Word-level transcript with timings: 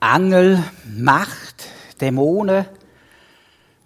Engel, 0.00 0.62
Macht, 0.96 1.66
Dämonen, 2.00 2.66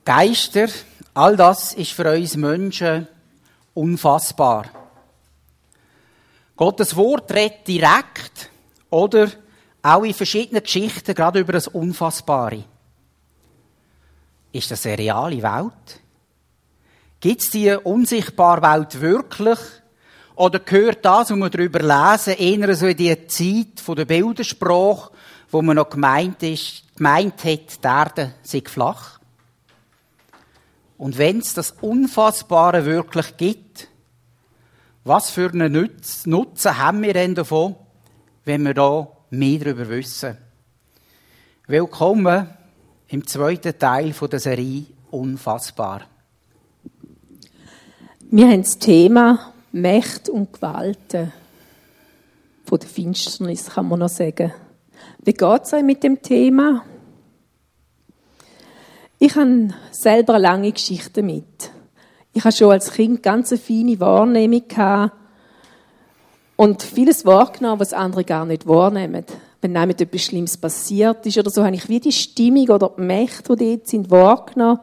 Geister, 0.04 0.68
all 1.14 1.36
das 1.36 1.72
ist 1.74 1.92
für 1.92 2.10
uns 2.12 2.36
Menschen 2.36 3.08
unfassbar. 3.74 4.66
Gottes 6.56 6.94
Wort 6.96 7.32
redet 7.32 7.66
direkt 7.66 8.50
oder 8.90 9.30
auch 9.82 10.04
in 10.04 10.14
verschiedenen 10.14 10.62
Geschichten 10.62 11.14
gerade 11.14 11.40
über 11.40 11.52
das 11.52 11.68
Unfassbare. 11.68 12.64
Ist 14.52 14.70
das 14.70 14.84
eine 14.84 14.98
reale 14.98 15.42
Welt? 15.42 16.00
Gibt 17.20 17.40
es 17.40 17.50
diese 17.50 17.80
unsichtbare 17.80 18.62
Welt 18.62 19.00
wirklich? 19.00 19.58
Oder 20.34 20.58
gehört 20.58 21.04
das, 21.04 21.30
was 21.30 21.38
wir 21.38 21.50
darüber 21.50 21.80
lesen, 21.80 22.34
eher 22.34 22.74
so 22.74 22.86
in 22.86 22.96
die 22.96 23.26
Zeit 23.26 23.96
der 23.96 24.04
Bildersprache, 24.04 25.11
wo 25.52 25.60
man 25.60 25.76
noch 25.76 25.90
gemeint, 25.90 26.42
ist, 26.42 26.82
gemeint 26.96 27.44
hat, 27.44 27.84
die 27.84 27.86
Erde 27.86 28.34
sei 28.42 28.62
flach? 28.64 29.20
Und 30.96 31.18
wenn 31.18 31.38
es 31.38 31.52
das 31.52 31.72
Unfassbare 31.72 32.86
wirklich 32.86 33.36
gibt, 33.36 33.88
was 35.04 35.30
für 35.30 35.50
einen 35.50 35.90
Nutzen 36.24 36.78
haben 36.78 37.02
wir 37.02 37.12
denn 37.12 37.34
davon, 37.34 37.76
wenn 38.44 38.62
wir 38.62 38.72
da 38.72 39.08
mehr 39.30 39.58
darüber 39.58 39.88
wissen? 39.88 40.38
Willkommen 41.66 42.48
im 43.08 43.26
zweiten 43.26 43.78
Teil 43.78 44.12
der 44.12 44.40
Serie 44.40 44.86
Unfassbar. 45.10 46.02
Wir 48.30 48.48
haben 48.48 48.62
das 48.62 48.78
Thema 48.78 49.52
Macht 49.72 50.30
und 50.30 50.52
Gewalten 50.52 51.32
von 52.64 52.78
der 52.78 52.88
Finsternis, 52.88 53.66
kann 53.66 53.88
man 53.88 53.98
noch 53.98 54.08
sagen. 54.08 54.52
Wie 55.24 55.34
geht 55.34 55.62
es 55.62 55.72
euch 55.72 55.82
mit 55.82 56.02
dem 56.02 56.20
Thema? 56.22 56.84
Ich 59.18 59.36
habe 59.36 59.68
selber 59.92 60.34
eine 60.34 60.42
lange 60.42 60.72
Geschichte 60.72 61.22
mit. 61.22 61.70
Ich 62.32 62.44
habe 62.44 62.54
schon 62.54 62.72
als 62.72 62.92
Kind 62.92 63.22
ganz 63.22 63.52
eine 63.52 63.60
feine 63.60 64.00
Wahrnehmung 64.00 64.64
und 66.56 66.82
vieles 66.82 67.24
wahrgenommen, 67.24 67.80
was 67.80 67.92
andere 67.92 68.24
gar 68.24 68.44
nicht 68.44 68.66
wahrnehmen. 68.66 69.24
Wenn 69.60 69.72
nämlich 69.72 70.00
etwas 70.00 70.22
Schlimmes 70.22 70.56
passiert 70.56 71.24
ist 71.24 71.38
oder 71.38 71.50
so, 71.50 71.64
habe 71.64 71.76
ich 71.76 71.88
wie 71.88 72.00
die 72.00 72.12
Stimmung 72.12 72.68
oder 72.70 72.92
die 72.96 73.02
Mächte, 73.02 73.54
die 73.54 73.76
dort 73.76 73.86
sind, 73.86 74.10
wahrgenommen. 74.10 74.80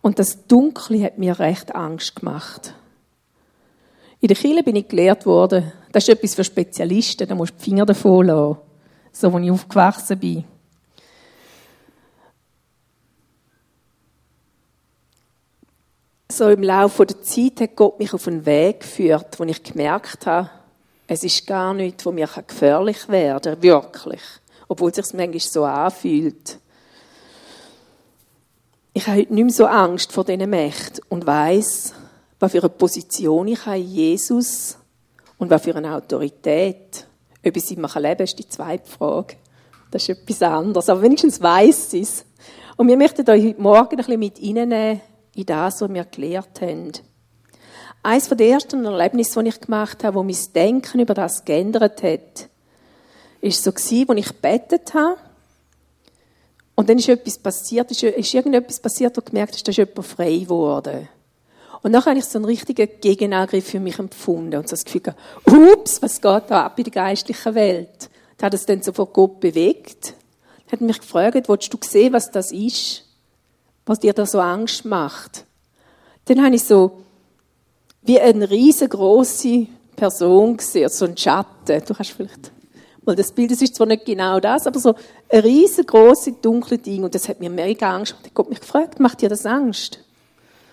Und 0.00 0.18
das 0.18 0.46
Dunkle 0.46 1.02
hat 1.04 1.18
mir 1.18 1.38
recht 1.38 1.74
Angst 1.74 2.16
gemacht. 2.16 2.74
In 4.20 4.28
der 4.28 4.36
Kirche 4.36 4.62
bin 4.62 4.76
ich 4.76 4.88
gelehrt 4.88 5.26
worden, 5.26 5.72
das 5.90 6.04
ist 6.04 6.14
etwas 6.14 6.34
für 6.34 6.44
Spezialisten, 6.44 7.28
da 7.28 7.34
musst 7.34 7.52
du 7.52 7.58
die 7.58 7.64
Finger 7.64 7.84
davon 7.84 8.26
lassen. 8.26 8.58
So, 9.12 9.28
als 9.28 9.44
ich 9.44 9.50
aufgewachsen 9.50 10.18
bin. 10.18 10.44
so 16.32 16.48
im 16.48 16.62
Laufe 16.62 17.06
der 17.06 17.22
Zeit 17.22 17.60
hat 17.60 17.76
Gott 17.76 17.98
mich 17.98 18.12
auf 18.12 18.26
einen 18.26 18.44
Weg 18.46 18.80
geführt, 18.80 19.38
wo 19.38 19.44
ich 19.44 19.62
gemerkt 19.62 20.26
habe, 20.26 20.50
es 21.06 21.24
ist 21.24 21.46
gar 21.46 21.74
nichts, 21.74 22.06
wo 22.06 22.12
mir 22.12 22.28
gefährlich 22.46 23.08
werden 23.08 23.54
kann, 23.54 23.62
wirklich. 23.62 24.22
Obwohl 24.68 24.90
es 24.90 24.96
sich 24.96 25.14
manchmal 25.14 25.40
so 25.40 25.64
anfühlt. 25.64 26.58
Ich 28.94 29.06
habe 29.06 29.18
heute 29.18 29.34
nicht 29.34 29.44
mehr 29.44 29.52
so 29.52 29.66
Angst 29.66 30.12
vor 30.12 30.24
diesen 30.24 30.48
Mächten 30.48 31.04
und 31.08 31.26
weiss, 31.26 31.94
was 32.38 32.52
für 32.52 32.60
eine 32.60 32.68
Position 32.70 33.48
ich 33.48 33.66
habe 33.66 33.78
in 33.78 33.88
Jesus 33.88 34.78
und 35.38 35.50
was 35.50 35.62
für 35.62 35.74
eine 35.74 35.94
Autorität. 35.94 37.06
Ob 37.44 37.56
ich 37.56 37.64
sie 37.64 37.74
leben 37.74 37.88
kann, 37.88 38.04
ist 38.18 38.38
die 38.38 38.48
zweite 38.48 38.88
Frage. 38.88 39.36
Das 39.90 40.02
ist 40.02 40.08
etwas 40.08 40.42
anderes. 40.42 40.88
Aber 40.88 41.02
wenigstens 41.02 41.40
weiss 41.42 41.92
ich 41.92 42.02
es. 42.02 42.24
Und 42.76 42.88
wir 42.88 42.96
möchten 42.96 43.28
euch 43.28 43.44
heute 43.44 43.60
Morgen 43.60 43.90
ein 43.90 43.96
bisschen 43.96 44.18
mit 44.18 44.38
reinnehmen 44.38 45.00
in 45.34 45.46
das, 45.46 45.80
was 45.80 45.92
wir 45.92 46.04
gelernt 46.04 46.60
haben. 46.60 46.92
Eines 48.02 48.28
der 48.28 48.48
ersten 48.48 48.84
Erlebnisse, 48.84 49.42
die 49.42 49.50
ich 49.50 49.60
gemacht 49.60 50.02
habe, 50.02 50.16
wo 50.16 50.22
mein 50.22 50.36
Denken 50.54 51.00
über 51.00 51.14
das 51.14 51.44
geändert 51.44 52.02
hat, 52.02 52.48
ist 53.40 53.62
so 53.62 53.70
als 53.70 53.92
ich 53.92 54.06
gebetet 54.06 54.94
habe. 54.94 55.16
Und 56.74 56.88
dann 56.88 56.98
ist 56.98 57.08
etwas 57.08 57.38
passiert, 57.38 57.90
ist, 57.90 58.34
irgendetwas 58.34 58.80
passiert, 58.80 59.16
wo 59.16 59.20
ich 59.20 59.26
gemerkt 59.26 59.54
habe, 59.54 59.62
da 59.62 59.70
ist 59.70 59.76
jemand 59.76 60.06
frei 60.06 60.38
geworden. 60.38 61.08
Und 61.82 61.92
dann 61.92 62.04
habe 62.04 62.18
ich 62.18 62.24
so 62.24 62.38
einen 62.38 62.44
richtigen 62.44 62.88
Gegenangriff 63.00 63.68
für 63.70 63.80
mich 63.80 63.98
empfunden 63.98 64.56
und 64.56 64.68
so 64.68 64.74
das 64.74 64.84
Gefühl 64.84 65.00
gehabt, 65.00 65.20
ups, 65.46 66.00
was 66.00 66.20
geht 66.20 66.44
da 66.48 66.66
ab 66.66 66.78
in 66.78 66.84
der 66.84 66.92
geistlichen 66.92 67.54
Welt? 67.54 68.08
Da 68.38 68.46
hat 68.46 68.54
es 68.54 68.66
dann 68.66 68.82
so 68.82 68.92
vor 68.92 69.06
Gott 69.06 69.40
bewegt. 69.40 70.14
Hat 70.70 70.80
mich 70.80 71.00
gefragt, 71.00 71.48
willst 71.48 71.72
du 71.72 71.78
sehen, 71.82 72.12
was 72.12 72.30
das 72.30 72.52
ist? 72.52 73.04
was 73.86 74.00
dir 74.00 74.12
da 74.12 74.26
so 74.26 74.40
Angst 74.40 74.84
macht. 74.84 75.44
Dann 76.26 76.44
habe 76.44 76.54
ich 76.54 76.64
so 76.64 77.02
wie 78.02 78.20
eine 78.20 78.48
riesengroße 78.48 79.66
Person 79.96 80.56
gesehen, 80.56 80.88
so 80.88 81.04
ein 81.04 81.16
Schatten. 81.16 81.82
Du 81.86 81.98
hast 81.98 82.10
vielleicht 82.10 82.52
mal 83.04 83.16
das 83.16 83.32
Bild, 83.32 83.50
das 83.50 83.62
ist 83.62 83.74
zwar 83.74 83.86
nicht 83.86 84.04
genau 84.04 84.38
das, 84.40 84.66
aber 84.66 84.78
so 84.78 84.94
ein 85.28 85.40
riesengroße 85.40 86.32
dunkle 86.40 86.78
Ding 86.78 87.04
und 87.04 87.14
das 87.14 87.28
hat 87.28 87.40
mir 87.40 87.50
mega 87.50 87.94
Angst. 87.94 88.14
Ich 88.24 88.32
habe 88.36 88.48
mich 88.48 88.60
gefragt, 88.60 89.00
macht 89.00 89.20
dir 89.20 89.28
das 89.28 89.46
Angst? 89.46 89.98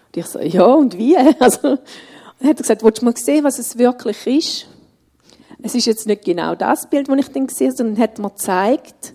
Und 0.09 0.17
ich 0.17 0.25
so, 0.25 0.39
ja, 0.39 0.65
und 0.65 0.97
wie? 0.97 1.17
Also, 1.39 1.71
und 1.71 1.79
er 2.45 2.49
hat 2.49 2.57
gesagt, 2.57 2.83
willst 2.83 3.01
du 3.01 3.05
mal 3.05 3.17
sehen, 3.17 3.43
was 3.43 3.59
es 3.59 3.77
wirklich 3.77 4.25
ist? 4.27 4.67
Es 5.61 5.75
ist 5.75 5.85
jetzt 5.85 6.07
nicht 6.07 6.23
genau 6.23 6.55
das 6.55 6.89
Bild, 6.89 7.09
das 7.09 7.17
ich 7.17 7.27
dann 7.29 7.47
gesehen 7.47 7.67
habe, 7.67 7.77
sondern 7.77 8.03
hat 8.03 8.17
mir 8.17 8.29
gezeigt, 8.29 9.13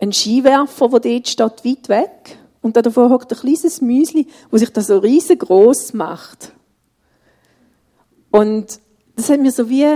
ein 0.00 0.12
Skiwerfer, 0.12 0.88
der 0.88 1.00
dort 1.00 1.28
steht, 1.28 1.64
weit 1.64 1.88
weg. 1.88 2.38
Und 2.60 2.76
da 2.76 2.82
davor 2.82 3.10
hockt 3.10 3.32
ein 3.32 3.38
kleines 3.38 3.80
Müsli, 3.80 4.26
wo 4.50 4.58
sich 4.58 4.72
da 4.72 4.80
so 4.80 4.98
riesengroß 4.98 5.94
macht. 5.94 6.52
Und 8.30 8.80
das 9.16 9.30
hat 9.30 9.40
mir 9.40 9.52
so 9.52 9.68
wie, 9.68 9.86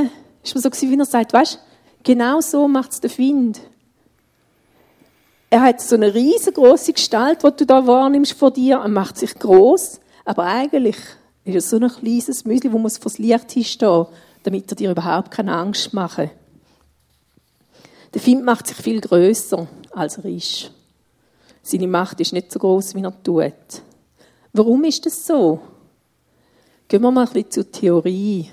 ist 0.42 0.54
mir 0.54 0.60
so 0.60 0.70
gewesen, 0.70 0.90
wie 0.90 0.98
er 0.98 1.04
sagt, 1.04 1.32
weißt, 1.32 1.58
genau 2.02 2.40
so 2.40 2.68
macht 2.68 2.92
es 2.92 3.00
der 3.00 3.10
Find. 3.10 3.60
Er 5.52 5.60
hat 5.60 5.82
so 5.82 5.96
eine 5.96 6.14
riesengroße 6.14 6.94
Gestalt, 6.94 7.42
die 7.44 7.56
du 7.58 7.66
da 7.66 7.86
wahrnimmst 7.86 8.32
vor 8.32 8.50
dir, 8.50 8.76
er 8.76 8.88
macht 8.88 9.18
sich 9.18 9.34
groß, 9.34 10.00
aber 10.24 10.44
eigentlich 10.44 10.96
ist 11.44 11.56
es 11.56 11.68
so 11.68 11.76
ein 11.76 11.90
kleines 11.90 12.46
Müsli, 12.46 12.72
wo 12.72 12.78
muss 12.78 12.96
vors 12.96 13.18
Licht 13.18 13.52
hinstehen, 13.52 14.06
damit 14.44 14.72
er 14.72 14.76
dir 14.76 14.90
überhaupt 14.92 15.30
keine 15.30 15.54
Angst 15.54 15.92
macht. 15.92 16.30
Der 18.14 18.20
Find 18.22 18.46
macht 18.46 18.66
sich 18.66 18.78
viel 18.78 19.02
größer, 19.02 19.68
als 19.90 20.16
er 20.16 20.24
ist. 20.24 20.70
Seine 21.62 21.86
Macht 21.86 22.20
ist 22.20 22.32
nicht 22.32 22.50
so 22.50 22.58
groß, 22.58 22.94
wie 22.94 23.02
er 23.02 23.22
tut. 23.22 23.82
Warum 24.54 24.84
ist 24.84 25.04
das 25.04 25.26
so? 25.26 25.60
Gehen 26.88 27.02
wir 27.02 27.10
mal 27.10 27.26
ein 27.26 27.32
bisschen 27.34 27.50
zur 27.50 27.70
Theorie 27.70 28.48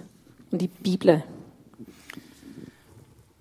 und 0.51 0.61
in 0.61 0.67
die 0.67 0.67
Bibel. 0.67 1.23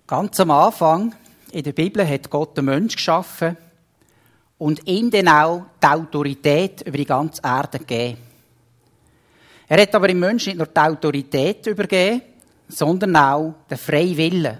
Ganz 0.07 0.39
am 0.39 0.51
Anfang 0.51 1.13
in 1.51 1.63
der 1.63 1.73
Bibel 1.73 2.07
hat 2.07 2.29
Gott 2.29 2.57
den 2.57 2.65
Mensch 2.65 2.95
geschaffen 2.95 3.57
und 4.57 4.87
ihm 4.87 5.09
dann 5.09 5.27
auch 5.27 5.65
die 5.81 5.87
Autorität 5.87 6.81
über 6.81 6.97
die 6.97 7.05
ganze 7.05 7.41
Erde 7.43 7.79
gegeben. 7.79 8.17
Er 9.67 9.81
hat 9.81 9.93
aber 9.95 10.07
dem 10.07 10.19
Menschen 10.19 10.49
nicht 10.49 10.57
nur 10.57 10.67
die 10.67 10.79
Autorität 10.79 11.65
übergeben, 11.67 12.21
sondern 12.67 13.15
auch 13.15 13.55
den 13.69 13.77
freien 13.77 14.17
Willen. 14.17 14.57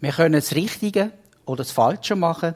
Wir 0.00 0.12
können 0.12 0.34
das 0.34 0.54
Richtige 0.54 1.12
oder 1.46 1.58
das 1.58 1.70
Falsche 1.70 2.16
machen, 2.16 2.54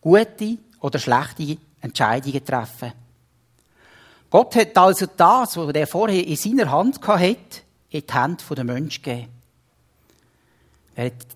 gute 0.00 0.58
oder 0.80 0.98
schlechte 0.98 1.58
Entscheidungen 1.80 2.44
treffen. 2.44 2.92
Gott 4.30 4.54
hat 4.56 4.78
also 4.78 5.06
das, 5.14 5.56
was 5.56 5.74
er 5.74 5.86
vorher 5.86 6.26
in 6.26 6.36
seiner 6.36 6.70
Hand 6.70 7.06
hatte, 7.06 7.36
in 7.90 8.02
die 8.06 8.12
Hände 8.12 8.54
der 8.54 8.64
Menschen 8.64 9.02
gegeben. 9.02 9.28
Er 10.94 11.06
hat 11.06 11.26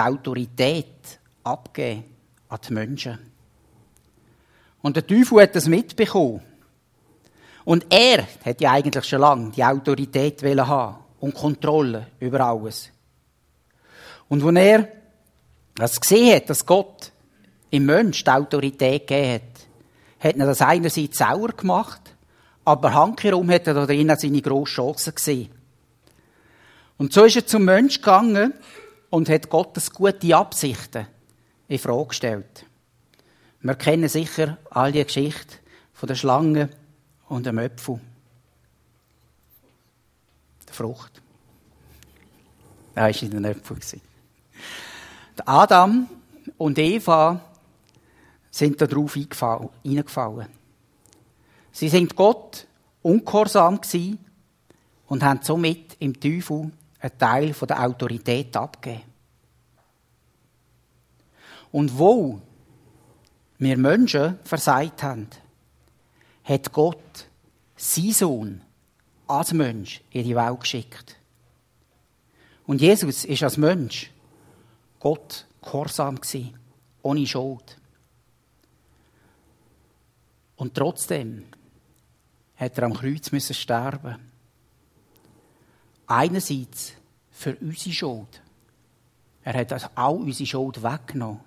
die 0.00 0.06
Autorität 0.06 1.18
abgegeben 1.44 2.04
an 2.48 2.58
die 2.66 2.72
Menschen. 2.72 3.18
Und 4.82 4.96
der 4.96 5.06
Teufel 5.06 5.42
hat 5.42 5.54
das 5.54 5.66
mitbekommen. 5.66 6.40
Und 7.64 7.86
er 7.90 8.26
hat 8.44 8.60
ja 8.60 8.72
eigentlich 8.72 9.04
schon 9.04 9.20
lange 9.20 9.50
die 9.50 9.62
Autorität 9.62 10.42
haben 10.42 10.96
und 11.20 11.34
Kontrolle 11.34 12.06
über 12.18 12.40
alles. 12.40 12.90
Und 14.28 14.42
als 14.42 14.56
er 14.56 14.88
das 15.74 16.00
gesehen 16.00 16.36
hat, 16.36 16.48
dass 16.48 16.64
Gott 16.64 17.12
im 17.70 17.86
Mensch 17.86 18.24
die 18.24 18.30
Autorität 18.30 19.06
gegeben 19.06 19.34
hat, 19.34 20.26
hat 20.28 20.36
er 20.36 20.46
das 20.46 20.62
einerseits 20.62 21.18
sauer 21.18 21.48
gemacht, 21.48 22.00
aber 22.64 22.94
handherum 22.94 23.50
hat 23.50 23.66
er 23.66 23.74
da 23.74 23.86
drinnen 23.86 24.16
seine 24.18 24.42
grosse 24.42 24.74
Chance 24.74 25.12
gesehen. 25.12 25.50
Und 26.96 27.12
so 27.12 27.24
ist 27.24 27.36
er 27.36 27.46
zum 27.46 27.64
Mensch 27.64 27.96
gegangen 27.96 28.54
und 29.10 29.28
hat 29.28 29.50
Gottes 29.50 29.92
gute 29.92 30.36
Absichten 30.36 31.06
in 31.68 31.78
Frage 31.78 32.06
gestellt. 32.06 32.64
Wir 33.60 33.74
kennen 33.74 34.08
sicher 34.08 34.58
all 34.70 34.92
die 34.92 35.04
Geschichte 35.04 35.56
von 35.92 36.06
der 36.06 36.14
Schlange 36.14 36.70
und 37.28 37.44
dem 37.44 37.58
Äpfel. 37.58 38.00
Der 40.66 40.74
Frucht. 40.74 41.20
Da 42.94 43.02
war 43.02 43.22
in 43.22 43.30
den 43.30 43.44
Äpfel. 43.44 43.78
Adam 45.44 46.08
und 46.58 46.78
Eva 46.78 47.40
sind 48.50 48.80
darauf 48.80 49.16
eingefallen. 49.84 50.48
Sie 51.72 51.88
sind 51.88 52.16
Gott 52.16 52.66
ungehorsam 53.02 53.80
gewesen 53.80 54.18
und 55.06 55.22
haben 55.22 55.40
somit 55.42 55.96
im 55.98 56.18
Teufel 56.18 56.70
einen 57.00 57.18
Teil 57.18 57.52
der 57.52 57.84
Autorität 57.84 58.56
abgegeben. 58.56 59.04
Und 61.72 61.98
wo 61.98 62.40
wir 63.58 63.76
Menschen 63.76 64.38
versagt 64.44 65.02
haben, 65.02 65.28
hat 66.44 66.72
Gott 66.72 67.26
sein 67.76 68.12
Sohn 68.12 68.62
als 69.26 69.52
Mensch 69.52 70.02
in 70.10 70.24
die 70.24 70.34
Welt 70.34 70.60
geschickt. 70.60 71.16
Und 72.66 72.80
Jesus 72.80 73.24
ist 73.24 73.42
als 73.42 73.56
Mensch 73.56 74.10
Gott 74.98 75.46
gehorsam 75.62 76.16
gewesen, 76.20 76.58
ohne 77.02 77.26
Schuld. 77.26 77.76
Und 80.56 80.74
trotzdem 80.74 81.46
hat 82.56 82.76
er 82.76 82.84
am 82.84 82.94
Kreuz 82.94 83.32
müssen 83.32 83.54
sterben. 83.54 84.29
Einerseits 86.10 86.94
für 87.30 87.56
unsere 87.60 87.94
Schuld. 87.94 88.42
Er 89.44 89.54
hat 89.54 89.72
also 89.72 89.86
all 89.94 90.16
unsere 90.16 90.44
Schuld 90.44 90.82
weggenommen. 90.82 91.38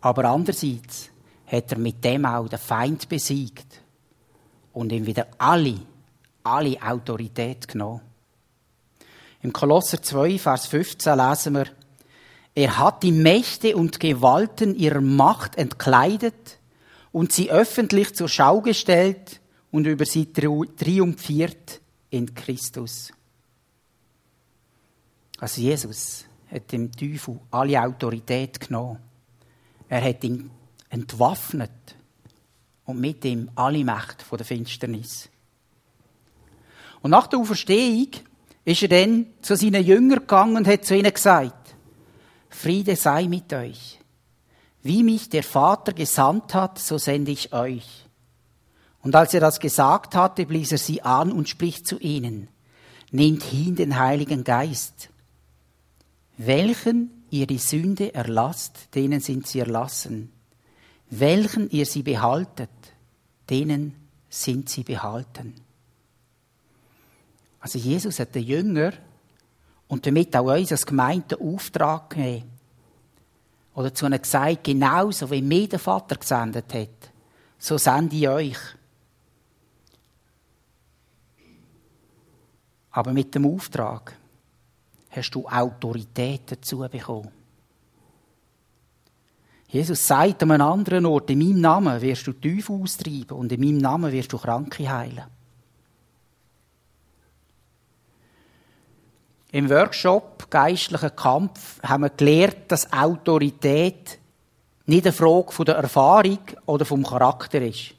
Aber 0.00 0.26
andererseits 0.26 1.10
hat 1.44 1.72
er 1.72 1.78
mit 1.78 2.04
dem 2.04 2.24
auch 2.24 2.48
den 2.48 2.60
Feind 2.60 3.08
besiegt 3.08 3.80
und 4.72 4.92
ihm 4.92 5.06
wieder 5.06 5.26
alle, 5.38 5.80
alle 6.44 6.80
Autorität 6.80 7.66
genommen. 7.66 8.00
Im 9.42 9.52
Kolosser 9.52 10.00
2, 10.00 10.38
Vers 10.38 10.66
15 10.66 11.18
lesen 11.18 11.54
wir, 11.54 11.66
er 12.54 12.78
hat 12.78 13.02
die 13.02 13.10
Mächte 13.10 13.76
und 13.76 13.98
Gewalten 13.98 14.76
ihrer 14.76 15.00
Macht 15.00 15.56
entkleidet 15.56 16.60
und 17.10 17.32
sie 17.32 17.50
öffentlich 17.50 18.14
zur 18.14 18.28
Schau 18.28 18.60
gestellt 18.60 19.40
und 19.72 19.88
über 19.88 20.04
sie 20.04 20.32
triumphiert 20.32 21.80
in 22.08 22.32
Christus. 22.36 23.12
Also 25.42 25.60
Jesus 25.60 26.24
hat 26.52 26.70
dem 26.70 26.92
Teufel 26.92 27.40
alle 27.50 27.82
Autorität 27.82 28.60
genommen. 28.60 29.00
Er 29.88 30.00
hat 30.00 30.22
ihn 30.22 30.48
entwaffnet 30.88 31.96
und 32.84 33.00
mit 33.00 33.24
ihm 33.24 33.50
alle 33.56 33.84
Macht 33.84 34.22
von 34.22 34.38
der 34.38 34.46
Finsternis. 34.46 35.28
Und 37.00 37.10
nach 37.10 37.26
der 37.26 37.40
Auferstehung 37.40 38.10
ist 38.64 38.82
er 38.82 38.88
dann 38.88 39.26
zu 39.40 39.56
seinen 39.56 39.84
Jüngern 39.84 40.20
gegangen 40.20 40.58
und 40.58 40.68
hat 40.68 40.84
zu 40.84 40.96
ihnen 40.96 41.12
gesagt, 41.12 41.74
Friede 42.48 42.94
sei 42.94 43.26
mit 43.26 43.52
euch. 43.52 43.98
Wie 44.84 45.02
mich 45.02 45.28
der 45.28 45.42
Vater 45.42 45.92
gesandt 45.92 46.54
hat, 46.54 46.78
so 46.78 46.98
sende 46.98 47.32
ich 47.32 47.52
euch. 47.52 48.06
Und 49.00 49.16
als 49.16 49.34
er 49.34 49.40
das 49.40 49.58
gesagt 49.58 50.14
hatte, 50.14 50.46
blies 50.46 50.70
er 50.70 50.78
sie 50.78 51.02
an 51.02 51.32
und 51.32 51.48
spricht 51.48 51.88
zu 51.88 51.98
ihnen, 51.98 52.46
nehmt 53.10 53.42
hin 53.42 53.74
den 53.74 53.98
Heiligen 53.98 54.44
Geist. 54.44 55.08
Welchen 56.36 57.24
ihr 57.30 57.46
die 57.46 57.58
Sünde 57.58 58.14
erlasst, 58.14 58.94
denen 58.94 59.20
sind 59.20 59.46
sie 59.46 59.60
erlassen. 59.60 60.32
Welchen 61.10 61.70
ihr 61.70 61.86
sie 61.86 62.02
behaltet, 62.02 62.70
denen 63.48 63.94
sind 64.28 64.68
sie 64.68 64.82
behalten. 64.82 65.54
Also 67.60 67.78
Jesus 67.78 68.18
hat 68.18 68.34
den 68.34 68.44
Jünger 68.44 68.92
und 69.88 70.06
damit 70.06 70.34
auch 70.36 70.52
uns 70.52 70.72
als 70.72 70.86
Gemeinde 70.86 71.38
Auftrag 71.38 72.10
gegeben. 72.10 72.50
Oder 73.74 73.94
zu 73.94 74.06
ihnen 74.06 74.20
gesagt, 74.20 74.64
genauso 74.64 75.30
wie 75.30 75.42
mir 75.42 75.68
der 75.68 75.78
Vater 75.78 76.16
gesendet 76.16 76.72
hat, 76.74 77.12
so 77.58 77.78
sende 77.78 78.16
ich 78.16 78.28
euch. 78.28 78.58
Aber 82.90 83.12
mit 83.12 83.34
dem 83.34 83.46
Auftrag 83.46 84.18
hast 85.12 85.30
du 85.30 85.46
Autorität 85.46 86.42
dazu 86.46 86.78
bekommen. 86.78 87.30
Jesus 89.68 90.06
sagt 90.06 90.42
an 90.42 90.50
einem 90.50 90.66
anderen 90.66 91.06
Ort, 91.06 91.30
in 91.30 91.38
meinem 91.38 91.60
Namen 91.60 92.00
wirst 92.02 92.26
du 92.26 92.32
Teufel 92.32 92.82
austreiben 92.82 93.38
und 93.38 93.52
in 93.52 93.60
meinem 93.60 93.78
Namen 93.78 94.12
wirst 94.12 94.32
du 94.32 94.38
Kranke 94.38 94.90
heilen. 94.90 95.24
Im 99.50 99.68
Workshop 99.70 100.50
Geistlicher 100.50 101.10
Kampf 101.10 101.82
haben 101.82 102.02
wir 102.02 102.10
gelernt, 102.10 102.64
dass 102.68 102.92
Autorität 102.92 104.18
nicht 104.84 105.06
eine 105.06 105.12
Frage 105.12 105.64
der 105.64 105.76
Erfahrung 105.76 106.40
oder 106.66 106.84
vom 106.84 107.02
Charakter 107.02 107.62
ist. 107.62 107.94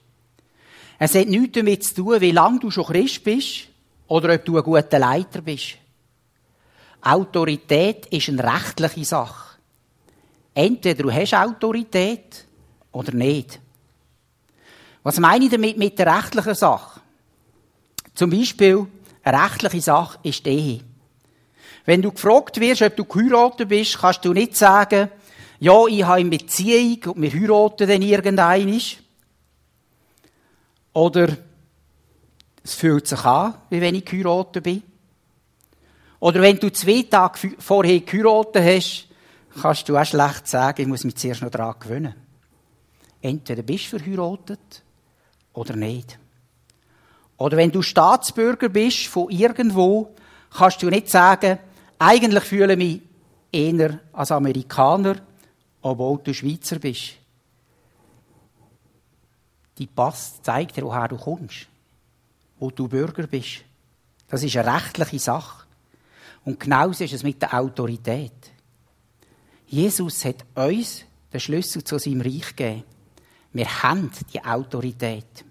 Es 1.00 1.16
hat 1.16 1.28
nichts 1.28 1.58
damit 1.58 1.84
zu 1.84 1.96
tun, 1.96 2.22
wie 2.22 2.32
lange 2.32 2.60
du 2.60 2.70
schon 2.70 2.86
Christ 2.86 3.24
bist 3.24 3.68
oder 4.08 4.36
ob 4.36 4.46
du 4.46 4.58
ein 4.58 4.64
guter 4.64 5.00
Leiter 5.00 5.42
bist. 5.42 5.78
Autorität 7.04 8.06
ist 8.08 8.30
eine 8.30 8.44
rechtliche 8.44 9.06
Sache. 9.06 9.58
Entweder 10.54 11.04
du 11.04 11.12
hast 11.12 11.34
Autorität 11.34 12.46
oder 12.92 13.14
nicht. 13.14 13.60
Was 15.04 15.20
meine 15.20 15.46
ich 15.46 15.52
damit 15.52 15.78
mit 15.78 16.00
der 16.00 16.16
rechtlichen 16.16 16.56
Sache? 16.56 17.02
Zum 18.16 18.30
Beispiel, 18.30 18.88
eine 19.24 19.44
rechtliche 19.44 19.82
Sache 19.82 20.20
ist 20.24 20.46
die 20.46 20.50
Ehe. 20.50 20.80
Wenn 21.86 22.02
du 22.02 22.12
gefragt 22.12 22.60
wirst, 22.60 22.82
ob 22.82 22.96
du 22.96 23.04
geheiratet 23.04 23.68
bist, 23.68 23.98
kannst 24.00 24.24
du 24.24 24.32
nicht 24.32 24.56
sagen, 24.56 25.10
ja, 25.60 25.86
ich 25.88 26.04
habe 26.04 26.20
eine 26.20 26.30
Beziehung 26.30 27.16
und 27.16 27.22
wir 27.22 27.32
heiraten 27.34 27.88
dann 27.88 28.02
irgendeinisch. 28.02 28.98
Oder 30.94 31.38
es 32.64 32.76
fühlt 32.76 33.08
sich 33.08 33.24
an, 33.26 33.56
wie 33.70 33.82
wenn 33.82 33.96
ich 33.96 34.06
geheiratet 34.06 34.64
bin. 34.64 34.84
Oder 36.24 36.42
wenn 36.42 36.58
du 36.58 36.72
zwei 36.72 37.02
Tage 37.02 37.54
vorher 37.60 38.00
geheiratet 38.00 38.64
hast, 38.64 39.08
kannst 39.62 39.90
du 39.90 39.98
auch 39.98 40.06
schlecht 40.06 40.48
sagen, 40.48 40.82
ich 40.82 40.88
muss 40.88 41.04
mich 41.04 41.18
zuerst 41.18 41.42
noch 41.42 41.50
daran 41.50 41.76
gewöhnen. 41.78 42.16
Entweder 43.22 43.62
bist 43.62 43.92
du 43.92 44.00
verheiratet 44.00 44.84
oder 45.52 45.76
nicht. 45.76 46.18
Oder 47.36 47.58
wenn 47.58 47.74
du 47.74 47.82
Staatsbürger 47.82 48.70
bist 48.70 49.08
von 49.08 49.30
irgendwo, 49.32 50.16
kannst 50.50 50.82
du 50.82 50.90
nicht 50.90 51.10
sagen, 51.10 51.60
eigentlich 52.00 52.44
fühle 52.46 52.72
ich 52.72 52.80
mich 52.80 53.02
eher 53.52 54.00
als 54.14 54.32
Amerikaner, 54.32 55.18
obwohl 55.82 56.20
du 56.24 56.34
Schweizer 56.34 56.80
bist. 56.80 57.16
Die 59.78 59.88
Pass 59.88 60.42
zeigt 60.42 60.78
dir, 60.78 60.86
woher 60.86 61.10
du 61.10 61.18
kommst, 61.18 61.68
wo 62.60 62.72
du 62.72 62.88
Bürger 62.88 63.28
bist. 63.28 63.66
Das 64.30 64.42
ist 64.42 64.56
eine 64.56 64.74
rechtliche 64.74 65.20
Sache. 65.20 65.64
Und 66.46 66.60
genauso 66.60 67.04
ist 67.04 67.14
es 67.14 67.24
mit 67.24 67.42
der 67.42 67.54
Autorität. 67.54 68.32
Jesus 69.68 70.26
hat 70.26 70.46
uns 70.56 71.06
den 71.32 71.40
Schlüssel 71.40 71.84
zu 71.84 71.98
seinem 71.98 72.22
Reich 72.22 72.56
gegeben. 72.56 72.84
Wir 73.54 73.84
haben 73.84 74.12
die 74.34 74.44
Autorität. 74.44 75.46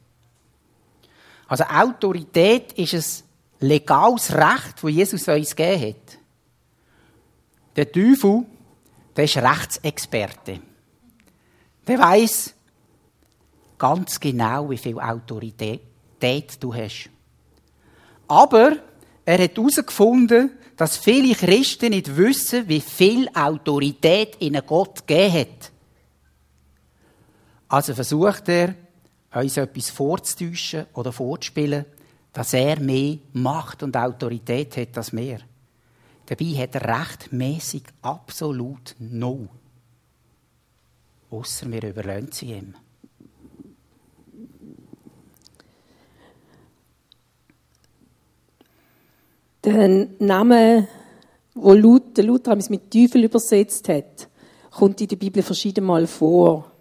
Also 1.47 1.65
Autorität 1.65 2.73
ist 2.75 2.95
ein 2.95 3.69
legales 3.69 4.33
Recht, 4.33 4.83
das 4.83 4.91
Jesus 4.91 5.29
uns 5.29 5.57
gegeben 5.57 5.89
hat. 5.89 6.19
Der 7.77 7.91
Teufel, 7.91 8.45
der 9.17 9.25
ist 9.25 9.37
Rechtsexperte. 9.37 10.61
Der 11.87 11.99
weiß 11.99 12.55
ganz 13.79 14.21
genau, 14.21 14.71
wie 14.71 14.79
viel 14.79 14.99
Autorität 15.01 15.81
du 16.61 16.75
hast. 16.75 17.11
Aber 18.29 18.77
er 19.25 19.43
hat 19.43 19.57
herausgefunden, 19.57 20.51
dass 20.76 20.97
viele 20.97 21.35
Christen 21.35 21.91
nicht 21.91 22.17
wissen, 22.17 22.69
wie 22.69 22.81
viel 22.81 23.29
Autorität 23.35 24.41
ihnen 24.41 24.62
Gott 24.67 25.07
gegeben 25.07 25.33
hat. 25.35 25.73
Also 27.69 27.95
versucht 27.95 28.49
er, 28.49 28.75
uns 29.35 29.57
etwas 29.57 29.91
vorzutäuschen 29.91 30.87
oder 30.95 31.12
vorzuspielen, 31.12 31.87
dass 32.33 32.52
er 32.52 32.81
mehr 32.81 33.19
Macht 33.33 33.83
und 33.83 33.97
Autorität 33.97 34.76
hat 34.76 34.97
als 34.97 35.12
wir. 35.12 35.41
Dabei 36.26 36.45
hat 36.57 36.75
er 36.75 37.00
rechtmäßig 37.00 37.83
absolut 38.02 38.95
no. 38.99 39.49
Außer 41.31 41.71
wir 41.71 41.83
überlassen 41.83 42.33
sie 42.33 42.52
ihm. 42.52 42.75
Der 49.64 50.09
Name, 50.19 50.88
wo 51.54 51.73
Luther, 51.73 52.25
Luther 52.25 52.57
mit 52.69 52.90
Teufel 52.90 53.23
übersetzt 53.23 53.88
hat, 53.88 54.28
kommt 54.73 55.00
in 55.00 55.07
der 55.07 55.14
Bibel 55.14 55.40
verschiedenmal 55.40 56.09
vor. 56.09 56.73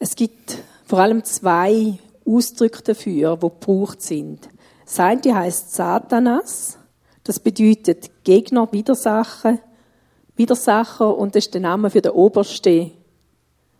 Es 0.00 0.16
gibt 0.16 0.58
vor 0.86 0.98
allem 0.98 1.22
zwei 1.22 2.00
Ausdrücke 2.24 2.82
dafür, 2.82 3.36
die 3.36 3.40
gebraucht 3.42 4.02
sind. 4.02 4.48
Das 4.84 4.98
eine 4.98 5.36
heißt 5.36 5.72
Satanas, 5.72 6.78
das 7.22 7.38
bedeutet 7.38 8.10
Gegner, 8.24 8.72
Widersacher. 8.72 9.60
Widersacher 10.34 11.16
und 11.16 11.36
das 11.36 11.44
ist 11.44 11.54
der 11.54 11.60
Name 11.60 11.90
für 11.90 12.02
den 12.02 12.10
Oberste 12.10 12.90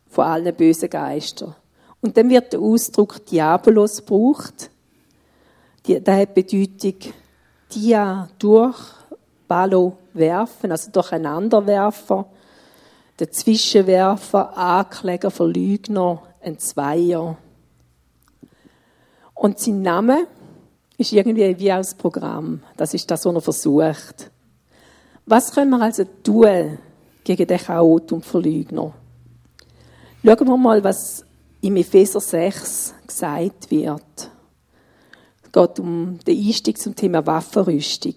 von 0.08 0.24
allen 0.24 0.54
bösen 0.54 0.88
Geistern. 0.88 1.56
Und 2.00 2.16
dann 2.16 2.30
wird 2.30 2.52
der 2.52 2.60
Ausdruck 2.60 3.26
Diabolos 3.26 4.06
gebraucht. 4.06 4.70
Der 5.88 6.16
hat 6.16 6.34
Bedeutung 6.34 6.94
Dia 7.72 8.28
durch, 8.38 8.78
Ballo 9.48 9.96
werfen, 10.12 10.72
also 10.72 10.90
durcheinanderwerfer, 10.90 12.26
der 13.18 13.30
Zwischenwerfer, 13.30 14.56
Ankläger, 14.56 15.30
Verlügner, 15.30 16.22
ein 16.42 16.58
Zweier. 16.58 17.36
Und 19.34 19.58
sein 19.58 19.82
Name 19.82 20.26
ist 20.98 21.12
irgendwie 21.12 21.58
wie 21.58 21.72
aus 21.72 21.94
Programm. 21.94 22.62
Das 22.76 22.94
ist 22.94 23.10
das, 23.10 23.24
was 23.24 23.34
er 23.34 23.40
versucht. 23.40 24.30
Was 25.26 25.52
können 25.52 25.70
wir 25.70 25.82
also 25.82 26.04
tun 26.22 26.78
gegen 27.24 27.46
den 27.46 27.58
Chaot 27.58 28.12
und 28.12 28.24
Verlügner? 28.24 28.92
Schauen 30.24 30.48
wir 30.48 30.56
mal, 30.56 30.82
was 30.82 31.24
im 31.60 31.76
Epheser 31.76 32.20
6 32.20 32.94
gesagt 33.06 33.70
wird. 33.70 34.30
Geht 35.56 35.80
um 35.80 36.18
den 36.26 36.36
Einstieg 36.36 36.76
zum 36.76 36.94
Thema 36.94 37.24
Waffenrüstung. 37.24 38.16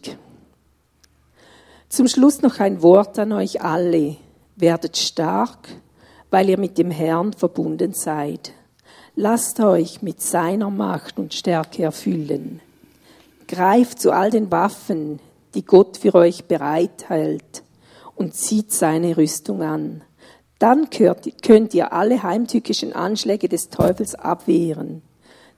Zum 1.88 2.10
Schluss 2.10 2.42
noch 2.42 2.60
ein 2.60 2.82
Wort 2.82 3.18
an 3.18 3.32
euch 3.32 3.62
alle. 3.62 4.18
Werdet 4.58 4.98
stark, 4.98 5.70
weil 6.32 6.50
ihr 6.50 6.60
mit 6.60 6.78
dem 6.78 6.92
Herrn 6.92 7.32
verbunden 7.32 7.94
seid. 7.94 8.52
Lasst 9.16 9.62
euch 9.62 10.02
mit 10.02 10.22
seiner 10.22 10.70
Macht 10.70 11.18
und 11.18 11.34
Stärke 11.34 11.84
erfüllen. 11.84 12.60
Greift 13.48 14.02
zu 14.02 14.12
all 14.12 14.32
den 14.32 14.52
Waffen, 14.52 15.22
die 15.54 15.64
Gott 15.64 15.96
für 15.96 16.16
euch 16.16 16.44
bereithält, 16.44 17.64
und 18.16 18.36
zieht 18.36 18.74
seine 18.74 19.16
Rüstung 19.16 19.62
an. 19.62 20.02
Dann 20.60 20.90
könnt 20.90 21.74
ihr 21.74 21.94
alle 21.94 22.22
heimtückischen 22.22 22.92
Anschläge 22.92 23.48
des 23.48 23.70
Teufels 23.70 24.14
abwehren. 24.16 25.04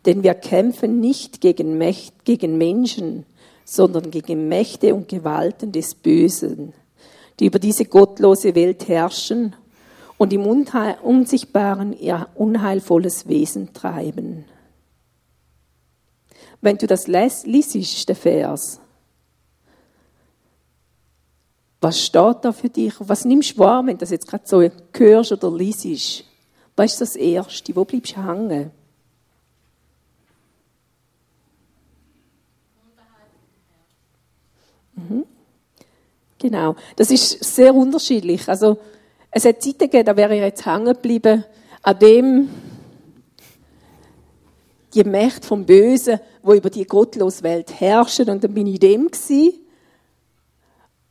Denn 0.05 0.23
wir 0.23 0.33
kämpfen 0.33 0.99
nicht 0.99 1.41
gegen, 1.41 1.77
Mächt, 1.77 2.25
gegen 2.25 2.57
Menschen, 2.57 3.25
sondern 3.65 4.11
gegen 4.11 4.47
Mächte 4.47 4.95
und 4.95 5.07
Gewalten 5.07 5.71
des 5.71 5.95
Bösen, 5.95 6.73
die 7.39 7.45
über 7.45 7.59
diese 7.59 7.85
gottlose 7.85 8.55
Welt 8.55 8.87
herrschen 8.87 9.55
und 10.17 10.33
im 10.33 10.45
Unsichtbaren 10.45 11.97
ihr 11.97 12.27
unheilvolles 12.35 13.27
Wesen 13.27 13.73
treiben. 13.73 14.45
Wenn 16.61 16.77
du 16.77 16.85
das 16.85 17.07
liest, 17.07 18.07
der 18.07 18.15
Vers, 18.15 18.79
was 21.79 21.99
steht 21.99 22.37
da 22.43 22.51
für 22.51 22.69
dich? 22.69 22.93
Was 22.99 23.25
nimmst 23.25 23.55
du 23.55 23.59
wahr, 23.59 23.83
wenn 23.85 23.95
du 23.95 24.01
das 24.01 24.11
jetzt 24.11 24.27
gerade 24.27 24.43
so 24.45 24.61
hörst 24.93 25.31
oder 25.31 25.51
liest? 25.51 26.23
Was 26.75 26.93
ist 26.93 27.01
das 27.01 27.15
Erste? 27.15 27.75
Wo 27.75 27.83
bleibst 27.83 28.15
du 28.15 28.23
hängen? 28.23 28.71
Genau. 36.41 36.75
Das 36.95 37.11
ist 37.11 37.43
sehr 37.43 37.75
unterschiedlich. 37.75 38.49
Also, 38.49 38.79
es 39.29 39.45
hat 39.45 39.61
Zeiten 39.61 39.77
gegeben, 39.77 40.05
da 40.05 40.17
wäre 40.17 40.33
ich 40.35 40.41
jetzt 40.41 40.65
hängen 40.65 40.85
geblieben, 40.85 41.45
an 41.83 41.99
dem 41.99 42.49
die 44.93 45.03
Mächte 45.03 45.47
vom 45.47 45.65
Bösen, 45.65 46.19
wo 46.41 46.53
über 46.53 46.71
die 46.71 46.85
gottlose 46.85 47.43
Welt 47.43 47.79
herrschen, 47.79 48.29
und 48.29 48.43
dann 48.43 48.53
bin 48.55 48.65
ich 48.65 48.79
dem 48.79 49.11
gewesen 49.11 49.53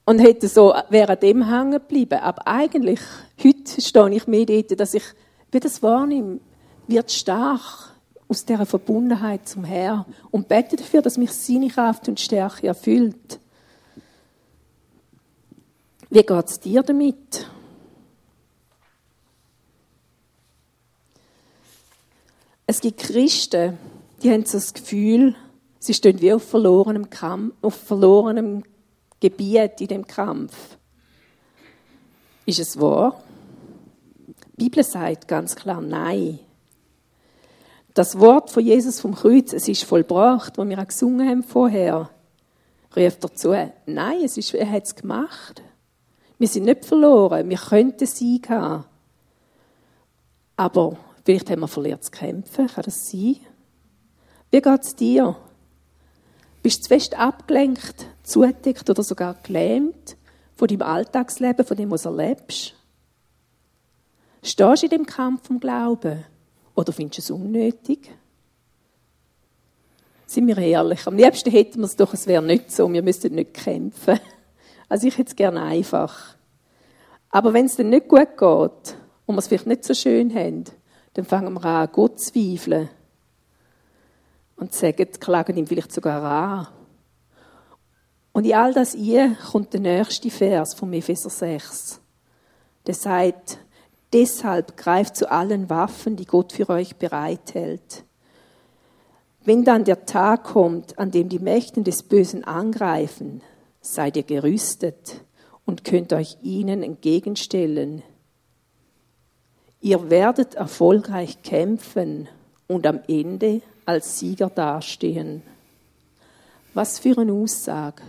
und 0.05 0.19
hätte 0.19 0.49
so, 0.49 0.75
wäre 0.89 1.13
an 1.13 1.21
dem 1.21 1.49
hängen 1.49 1.71
geblieben. 1.71 2.19
Aber 2.21 2.47
eigentlich, 2.49 3.01
heute 3.43 3.81
stehe 3.81 4.11
ich 4.11 4.27
mehr 4.27 4.47
dort, 4.47 4.81
dass 4.81 4.95
ich, 4.95 5.05
wie 5.53 5.61
das 5.61 5.81
wahrnehme, 5.81 6.41
wird 6.89 7.13
stark 7.13 7.95
aus 8.27 8.45
dieser 8.45 8.67
Verbundenheit 8.67 9.49
zum 9.49 9.63
Herrn 9.63 10.05
und 10.33 10.49
bete 10.49 10.75
dafür, 10.75 11.03
dass 11.03 11.17
mich 11.17 11.31
seine 11.31 11.69
Kraft 11.69 12.09
und 12.09 12.19
Stärke 12.19 12.67
erfüllt. 12.67 13.39
Wie 16.13 16.25
geht 16.25 16.47
es 16.47 16.59
dir 16.59 16.83
damit? 16.83 17.47
Es 22.67 22.81
gibt 22.81 22.99
Christen, 22.99 23.79
die 24.21 24.31
haben 24.33 24.45
so 24.45 24.59
das 24.59 24.75
Gefühl, 24.75 25.37
sie 25.79 25.95
stehen 25.95 26.21
wie 26.21 26.33
auf 26.33 26.43
verlorenem, 26.43 27.11
Kampf, 27.11 27.55
auf 27.63 27.75
verlorenem 27.75 28.65
Gebiet 29.21 29.81
in 29.81 29.87
dem 29.87 30.07
Kampf. 30.07 30.77
Ist 32.45 32.59
es 32.59 32.81
wahr? 32.81 33.23
Die 34.57 34.65
Bibel 34.65 34.83
sagt 34.83 35.29
ganz 35.29 35.55
klar 35.55 35.81
Nein. 35.81 36.41
Das 37.95 38.19
Wort 38.19 38.51
von 38.51 38.65
Jesus 38.65 39.01
vom 39.01 39.15
Kreuz, 39.15 39.53
es 39.53 39.69
ist 39.69 39.85
vollbracht, 39.85 40.59
wo 40.59 40.69
wir 40.69 40.79
auch 40.79 40.87
gesungen 40.87 41.29
haben 41.29 41.43
vorher, 41.45 42.11
ruft 42.97 43.25
dazu, 43.25 43.51
nein, 43.87 44.25
es 44.25 44.37
ist, 44.37 44.55
er 44.55 44.71
hat 44.71 44.85
es 44.85 44.95
gemacht. 44.95 45.63
Wir 46.41 46.49
sind 46.49 46.65
nicht 46.65 46.87
verloren, 46.87 47.51
wir 47.51 47.59
könnten 47.59 48.07
Sieg 48.07 48.49
haben. 48.49 48.85
Aber 50.57 50.97
vielleicht 51.23 51.51
haben 51.51 51.61
wir 51.61 51.69
verlernt 51.69 52.03
zu 52.03 52.11
kämpfen, 52.11 52.67
kann 52.67 52.83
das 52.83 53.11
sein? 53.11 53.37
Wie 54.51 54.63
geht 54.63 54.83
es 54.83 54.97
dir? 54.97 55.37
Bist 56.63 56.79
du 56.79 56.83
zu 56.85 56.89
fest 56.89 57.19
abgelenkt, 57.19 58.07
zugedeckt 58.23 58.89
oder 58.89 59.03
sogar 59.03 59.35
gelähmt 59.43 60.17
von 60.57 60.67
deinem 60.67 60.81
Alltagsleben, 60.81 61.67
von 61.67 61.77
dem, 61.77 61.91
was 61.91 62.05
du 62.05 62.09
erlebst? 62.09 62.75
Stehst 64.43 64.83
du 64.83 64.87
in 64.87 64.91
dem 64.91 65.05
Kampf 65.05 65.47
vom 65.47 65.61
Glauben 65.61 66.25
oder 66.75 66.95
findest 66.95 67.19
du 67.19 67.35
es 67.35 67.39
unnötig? 67.39 68.11
Sind 70.25 70.47
wir 70.47 70.57
ehrlich, 70.57 71.07
am 71.07 71.17
liebsten 71.19 71.51
hätten 71.51 71.81
wir 71.81 71.85
es 71.85 71.97
doch, 71.97 72.15
es 72.15 72.27
wäre 72.27 72.43
nicht 72.43 72.73
so, 72.73 72.91
wir 72.91 73.03
müssten 73.03 73.35
nicht 73.35 73.53
kämpfen. 73.53 74.19
Also 74.91 75.07
ich 75.07 75.17
hätte 75.17 75.31
es 75.31 75.37
gerne 75.37 75.63
einfach. 75.63 76.35
Aber 77.31 77.55
wenn 77.55 77.67
es 77.67 77.77
dann 77.77 77.91
nicht 77.91 78.09
gut 78.09 78.37
geht 78.37 78.97
und 79.25 79.35
wir 79.37 79.39
es 79.39 79.47
vielleicht 79.47 79.69
nicht 79.69 79.85
so 79.85 79.95
schön 79.95 80.35
haben, 80.35 80.65
dann 81.15 81.25
fangen 81.25 81.55
wir 81.55 81.65
an, 81.65 81.89
Gott 81.93 82.21
zu 82.21 82.33
zweifeln 82.33 82.89
und 84.57 84.75
sagen, 84.75 85.07
klagen 85.21 85.57
ihm 85.57 85.67
vielleicht 85.69 85.93
sogar 85.93 86.23
an. 86.25 86.67
Und 88.33 88.47
in 88.47 88.55
all 88.55 88.75
das 88.75 88.95
hier 88.95 89.37
kommt 89.51 89.73
der 89.73 89.81
nächste 89.81 90.29
Vers 90.29 90.75
vom 90.75 90.93
Epheser 90.93 91.31
6. 91.31 92.01
Der 92.87 92.95
sagt, 92.95 93.59
deshalb 94.13 94.77
greift 94.77 95.17
zu 95.17 95.31
allen 95.31 95.71
Waffen, 95.71 96.17
die 96.17 96.27
Gott 96.27 96.53
für 96.53 96.69
euch 96.69 96.97
bereithält. 96.97 98.05
Wenn 99.45 99.65
dann 99.65 99.85
der 99.85 100.05
Tag 100.05 100.45
kommt, 100.45 100.99
an 100.99 101.13
dem 101.13 101.29
die 101.29 101.39
Mächten 101.39 101.85
des 101.85 102.03
Bösen 102.03 102.43
angreifen, 102.43 103.41
seid 103.81 104.17
ihr 104.17 104.23
gerüstet 104.23 105.25
und 105.65 105.85
könnt 105.85 106.13
euch 106.13 106.37
ihnen 106.43 106.83
entgegenstellen. 106.83 108.03
Ihr 109.81 110.11
werdet 110.11 110.55
erfolgreich 110.55 111.43
kämpfen 111.43 112.29
und 112.67 112.87
am 112.87 113.01
Ende 113.09 113.63
als 113.87 114.19
Sieger 114.19 114.51
dastehen. 114.51 115.43
Was 116.75 116.99
für 116.99 117.19
eine 117.19 117.33
Aussage. 117.33 118.03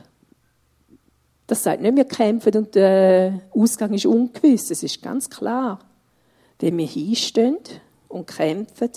Das 1.47 1.63
sagt 1.63 1.81
nicht, 1.81 1.95
wir 1.95 2.05
kämpfen 2.05 2.55
und 2.55 2.75
der 2.75 3.41
Ausgang 3.51 3.93
ist 3.93 4.05
ungewiss. 4.05 4.69
Es 4.69 4.83
ist 4.83 5.01
ganz 5.01 5.29
klar. 5.29 5.79
Wenn 6.59 6.77
wir 6.77 6.85
hinstehen 6.85 7.57
und 8.07 8.27
kämpfen, 8.27 8.91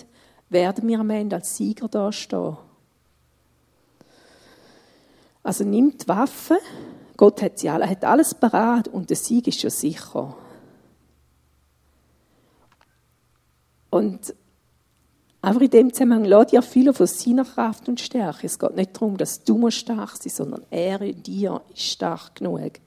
werden 0.51 0.87
wir 0.87 1.01
am 1.01 1.11
Ende 1.11 1.37
als 1.37 1.57
Sieger 1.57 1.89
dastehen. 1.89 2.57
Also 5.45 5.63
nimmt 5.63 6.09
Waffen. 6.09 6.57
Gott 7.17 7.41
hat 7.43 7.61
sie 7.61 7.71
alle, 7.71 7.89
hat 7.89 8.05
alles 8.05 8.35
parat 8.35 8.89
und 8.89 9.09
der 9.09 9.17
Sieg 9.17 9.47
ist 9.47 9.61
schon 9.61 9.71
sicher. 9.71 10.37
Und 13.91 14.35
aber 15.41 15.61
in 15.61 15.71
dem 15.71 15.93
Zusammenhang 15.93 16.25
lässt 16.25 16.53
ja 16.53 16.63
viel 16.63 16.93
von 16.95 17.07
seiner 17.07 17.45
Kraft 17.45 17.87
und 17.91 18.01
Stärke. 18.01 18.47
Es 18.47 18.59
geht 18.59 18.75
nicht 18.75 18.97
darum, 18.97 19.19
dass 19.19 19.45
du 19.45 19.71
stark 19.71 20.17
sein 20.17 20.33
sondern 20.33 20.65
er 20.71 21.03
in 21.03 21.23
dir 21.23 21.61
ist 21.73 21.83
stark 21.83 22.37
genug. 22.37 22.81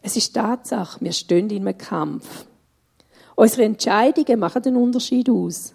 Es 0.00 0.16
ist 0.16 0.34
Tatsache, 0.34 0.98
wir 1.02 1.12
stehen 1.12 1.50
in 1.50 1.68
einem 1.68 1.76
Kampf. 1.76 2.46
Unsere 3.36 3.64
Entscheidungen 3.64 4.40
machen 4.40 4.62
den 4.62 4.76
Unterschied 4.76 5.28
aus. 5.28 5.74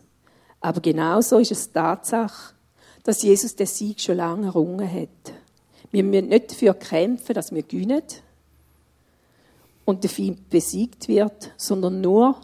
Aber 0.59 0.81
genauso 0.81 1.37
ist 1.37 1.51
es 1.51 1.71
Tatsache, 1.71 2.55
dass 3.03 3.21
Jesus 3.21 3.55
den 3.55 3.67
Sieg 3.67 4.01
schon 4.01 4.17
lange 4.17 4.47
errungen 4.47 4.91
hat. 4.91 5.33
Wir 5.95 6.03
müssen 6.03 6.27
nicht 6.27 6.51
dafür 6.51 6.73
kämpfen, 6.73 7.33
dass 7.35 7.53
wir 7.53 7.63
gewinnen 7.63 8.03
und 9.85 10.03
der 10.03 10.09
Feind 10.09 10.49
besiegt 10.49 11.07
wird, 11.07 11.53
sondern 11.55 12.01
nur, 12.01 12.35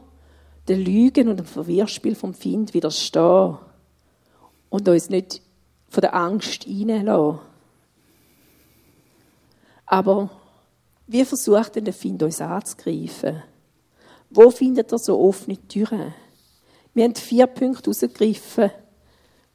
den 0.69 0.79
Lügen 0.79 1.27
und 1.27 1.35
dem 1.35 1.45
Verwirrspiel 1.45 2.15
vom 2.15 2.33
Find 2.33 2.73
widerstehen 2.73 3.57
und 4.69 4.87
uns 4.87 5.09
nicht 5.09 5.41
von 5.89 5.99
der 5.99 6.15
Angst 6.15 6.65
reinlassen. 6.65 7.39
Aber 9.85 10.29
Wie 11.07 11.25
versucht 11.25 11.75
denn 11.75 11.83
der 11.83 11.93
Find 11.93 12.23
uns 12.23 12.39
anzugreifen? 12.39 13.43
Wo 14.29 14.49
findet 14.49 14.93
er 14.93 14.97
so 14.97 15.19
offene 15.19 15.57
Türen? 15.67 16.13
Wir 16.93 17.03
haben 17.03 17.15
vier 17.15 17.47
Punkte 17.47 17.91
herausgegriffen, 17.91 18.71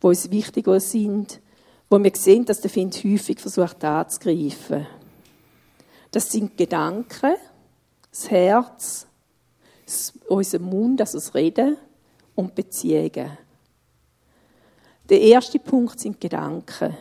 die 0.02 0.06
uns 0.06 0.30
wichtig 0.30 0.66
sind, 0.82 1.40
wo 1.88 2.02
wir 2.02 2.12
sehen, 2.14 2.44
dass 2.44 2.60
der 2.60 2.70
Find 2.70 2.94
häufig 3.04 3.40
versucht 3.40 3.84
anzugreifen. 3.84 4.86
Das 6.10 6.30
sind 6.30 6.56
Gedanken, 6.56 7.34
das 8.10 8.30
Herz, 8.30 9.06
unser 10.28 10.58
Mund, 10.58 11.00
also 11.00 11.18
das 11.18 11.34
Reden 11.34 11.76
und 12.34 12.54
Beziehungen. 12.54 13.36
Der 15.08 15.20
erste 15.20 15.58
Punkt 15.58 16.00
sind 16.00 16.20
Gedanken. 16.20 16.96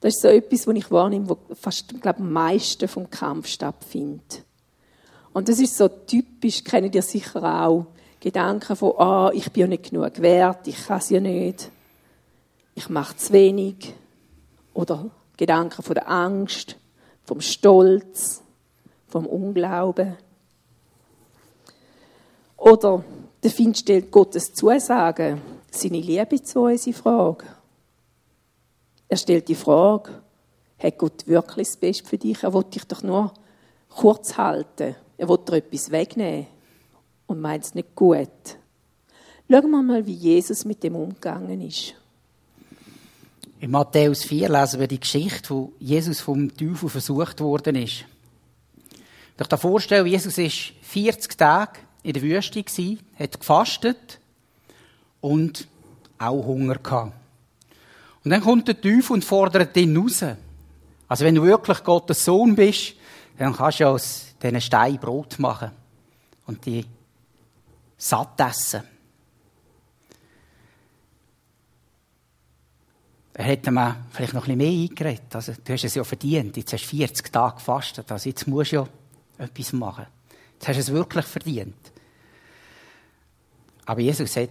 Das 0.00 0.14
ist 0.14 0.22
so 0.22 0.28
etwas, 0.28 0.66
was 0.66 0.74
ich 0.74 0.90
wahrnehme, 0.90 1.28
wo 1.28 1.38
fast, 1.54 2.00
glaube 2.00 2.18
am 2.18 2.32
meisten 2.32 2.88
vom 2.88 3.08
Kampf 3.08 3.46
stattfindet. 3.46 4.42
Und 5.32 5.48
das 5.48 5.60
ist 5.60 5.76
so 5.76 5.88
typisch, 5.88 6.62
kennt 6.64 6.94
ihr 6.94 7.02
sicher 7.02 7.42
auch. 7.42 7.86
Gedanken 8.20 8.76
von, 8.76 8.98
ah, 8.98 9.30
ich 9.32 9.50
bin 9.52 9.62
ja 9.62 9.66
nicht 9.66 9.90
genug 9.90 10.20
wert, 10.20 10.66
ich 10.66 10.86
kann 10.86 10.98
es 10.98 11.10
ja 11.10 11.20
nicht, 11.20 11.70
ich 12.74 12.88
mache 12.88 13.16
zu 13.16 13.32
wenig. 13.32 13.94
Oder 14.72 15.10
Gedanken 15.36 15.82
von 15.82 15.94
der 15.94 16.10
Angst, 16.10 16.76
vom 17.24 17.40
Stolz, 17.40 18.42
vom 19.06 19.26
Unglauben. 19.26 20.16
Oder 22.56 23.04
der 23.42 23.50
Find 23.50 23.76
stellt 23.78 24.10
Gottes 24.10 24.52
Zusagen, 24.54 25.40
seine 25.70 25.98
Liebe 25.98 26.42
zu 26.42 26.62
uns 26.62 26.86
in 26.86 26.94
Frage. 26.94 27.44
Er 29.08 29.16
stellt 29.16 29.48
die 29.48 29.54
Frage, 29.54 30.22
hat 30.78 30.98
Gott 30.98 31.26
wirklich 31.26 31.68
das 31.68 31.76
Beste 31.76 32.08
für 32.08 32.18
dich? 32.18 32.42
Er 32.42 32.54
will 32.54 32.64
dich 32.64 32.84
doch 32.84 33.02
nur 33.02 33.32
kurz 33.88 34.36
halten. 34.36 34.96
Er 35.16 35.28
will 35.28 35.38
dir 35.38 35.54
etwas 35.54 35.90
wegnehmen 35.90 36.46
und 37.26 37.40
meint 37.40 37.64
es 37.64 37.74
nicht 37.74 37.94
gut. 37.94 38.28
Schauen 39.48 39.70
wir 39.70 39.82
mal, 39.82 40.06
wie 40.06 40.14
Jesus 40.14 40.64
mit 40.64 40.82
dem 40.82 40.96
umgegangen 40.96 41.60
ist. 41.60 41.94
In 43.64 43.70
Matthäus 43.70 44.24
4 44.24 44.50
lesen 44.50 44.78
wir 44.78 44.86
die 44.86 45.00
Geschichte, 45.00 45.48
wo 45.48 45.72
Jesus 45.78 46.20
vom 46.20 46.54
Teufel 46.54 46.90
versucht 46.90 47.40
worden 47.40 47.76
ist. 47.76 48.04
Ich 49.40 49.46
dir 49.46 49.56
vorstellen, 49.56 50.06
Jesus 50.06 50.36
war 50.36 50.50
40 50.82 51.38
Tage 51.38 51.78
in 52.02 52.12
der 52.12 52.20
Wüste, 52.20 52.62
hat 53.18 53.40
gefastet 53.40 54.20
und 55.22 55.66
auch 56.18 56.44
Hunger 56.44 56.74
gehabt. 56.74 57.14
Und 58.22 58.32
dann 58.32 58.42
kommt 58.42 58.68
der 58.68 58.78
Teufel 58.78 59.14
und 59.14 59.24
fordert 59.24 59.74
ihn 59.78 59.96
raus. 59.96 60.22
Also 61.08 61.24
wenn 61.24 61.34
du 61.34 61.42
wirklich 61.44 61.82
Gottes 61.82 62.22
Sohn 62.22 62.54
bist, 62.54 62.92
dann 63.38 63.56
kannst 63.56 63.80
du 63.80 63.88
aus 63.88 64.26
diesen 64.42 64.60
Stein 64.60 64.98
Brot 64.98 65.38
machen 65.38 65.70
und 66.46 66.66
die 66.66 66.84
satt 67.96 68.38
essen. 68.40 68.82
Hätte 73.34 73.70
mir 73.70 73.96
vielleicht 74.10 74.32
noch 74.32 74.46
ein 74.46 74.56
bisschen 74.56 74.76
mehr 74.76 74.88
eingeredet. 74.88 75.34
Also, 75.34 75.52
du 75.52 75.72
hast 75.72 75.84
es 75.84 75.94
ja 75.94 76.04
verdient. 76.04 76.56
Jetzt 76.56 76.72
hast 76.72 76.84
du 76.84 76.96
40 76.96 77.32
Tage 77.32 77.56
gefastet. 77.56 78.10
Also, 78.12 78.28
jetzt 78.28 78.46
musst 78.46 78.72
du 78.72 78.76
ja 78.76 78.88
etwas 79.38 79.72
machen. 79.72 80.06
Jetzt 80.54 80.68
hast 80.68 80.76
du 80.76 80.80
es 80.80 80.92
wirklich 80.92 81.24
verdient. 81.24 81.92
Aber 83.86 84.00
Jesus 84.00 84.36
hat 84.36 84.50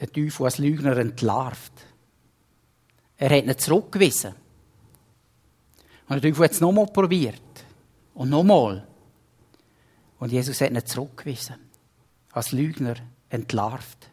den 0.00 0.12
Teufel 0.12 0.44
als 0.44 0.58
Lügner 0.58 0.96
entlarvt. 0.96 1.72
Er 3.16 3.30
hat 3.30 3.44
ihn 3.44 3.58
zurückgewiesen. 3.58 4.34
Und 6.08 6.22
der 6.22 6.30
Teufel 6.30 6.44
hat 6.44 6.52
es 6.52 6.60
nochmal 6.60 6.86
probiert. 6.86 7.40
Und 8.14 8.30
nochmal. 8.30 8.86
Und 10.18 10.32
Jesus 10.32 10.60
hat 10.60 10.70
ihn 10.70 10.84
zurückgewiesen. 10.84 11.56
Als 12.32 12.52
Lügner 12.52 12.96
entlarvt. 13.30 14.10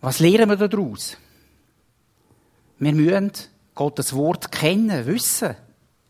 Was 0.00 0.20
lernen 0.20 0.48
wir 0.48 0.68
daraus? 0.68 1.16
Wir 2.78 2.94
müssen 2.94 3.32
Gottes 3.74 4.12
Wort 4.14 4.50
kennen, 4.52 5.06
wissen, 5.06 5.54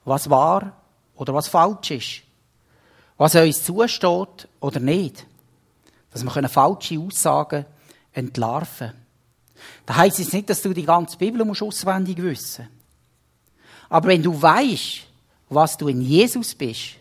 was 0.04 0.30
wahr 0.30 0.72
oder 1.16 1.34
was 1.34 1.48
falsch 1.48 1.90
ist. 1.90 2.22
Was 3.16 3.34
uns 3.34 3.64
zusteht 3.64 4.48
oder 4.60 4.80
nicht. 4.80 5.26
Dass 6.10 6.24
wir 6.24 6.48
falsche 6.48 6.98
Aussagen 6.98 7.66
entlarven 8.12 8.88
können. 8.88 9.06
Das 9.86 9.96
heisst 9.96 10.18
jetzt 10.18 10.32
nicht, 10.32 10.50
dass 10.50 10.62
du 10.62 10.72
die 10.72 10.84
ganze 10.84 11.16
Bibel 11.16 11.42
auswendig 11.42 12.18
wissen 12.18 12.62
musst. 12.62 12.78
Aber 13.88 14.08
wenn 14.08 14.22
du 14.22 14.40
weißt, 14.40 15.06
was 15.48 15.76
du 15.76 15.88
in 15.88 16.02
Jesus 16.02 16.54
bist, 16.54 16.96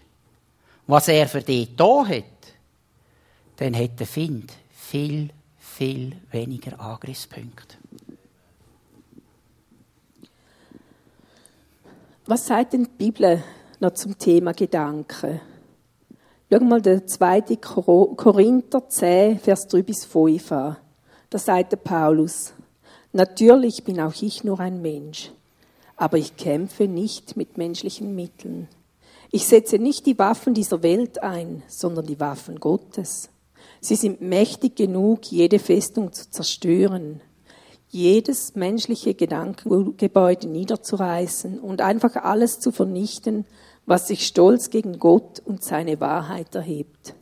was 0.88 1.08
er 1.08 1.28
für 1.28 1.42
dich 1.42 1.76
da 1.76 2.06
hat, 2.06 2.24
dann 3.58 3.76
hat 3.76 4.00
der 4.00 4.08
Find 4.08 4.54
viel, 4.72 5.30
viel 5.60 6.16
weniger 6.32 6.80
Angriffspunkte. 6.80 7.78
Was 12.30 12.46
sagt 12.46 12.74
denn 12.74 12.84
die 12.84 13.06
Bibel 13.06 13.42
noch 13.80 13.94
zum 13.94 14.18
Thema 14.18 14.52
Gedanken? 14.52 15.40
Schau 16.52 16.60
mal 16.60 16.82
den 16.82 17.08
2. 17.08 17.56
Korinther 17.56 18.90
10, 18.90 19.40
Vers 19.40 19.66
3 19.70 19.82
bis 19.82 20.04
5 20.04 20.52
an. 20.52 20.76
Da 21.30 21.38
sagt 21.38 21.72
der 21.72 21.78
Paulus, 21.78 22.52
natürlich 23.14 23.86
bin 23.86 24.02
auch 24.02 24.22
ich 24.22 24.44
nur 24.44 24.60
ein 24.60 24.82
Mensch, 24.82 25.32
aber 25.96 26.18
ich 26.18 26.36
kämpfe 26.36 26.90
nicht 26.90 27.38
mit 27.38 27.58
menschlichen 27.58 28.14
Mitteln. 28.14 28.68
Ich 29.32 29.48
setze 29.48 29.80
nicht 29.80 30.06
die 30.06 30.20
Waffen 30.20 30.54
dieser 30.54 30.84
Welt 30.84 31.24
ein, 31.24 31.64
sondern 31.68 32.08
die 32.08 32.20
Waffen 32.20 32.60
Gottes. 32.60 33.30
Sie 33.80 33.96
sind 33.96 34.20
mächtig 34.20 34.76
genug, 34.76 35.32
jede 35.32 35.60
Festung 35.60 36.12
zu 36.12 36.30
zerstören, 36.30 37.22
jedes 37.90 38.56
menschliche 38.56 39.14
Gedankengebäude 39.14 40.48
niederzureißen 40.48 41.60
und 41.60 41.82
einfach 41.82 42.16
alles 42.16 42.60
zu 42.60 42.72
vernichten, 42.72 43.46
was 43.86 44.08
sich 44.08 44.28
stolz 44.28 44.70
gegen 44.70 45.00
Gott 45.00 45.42
und 45.44 45.64
seine 45.64 46.00
Wahrheit 46.00 46.54
erhebt. 46.54 47.16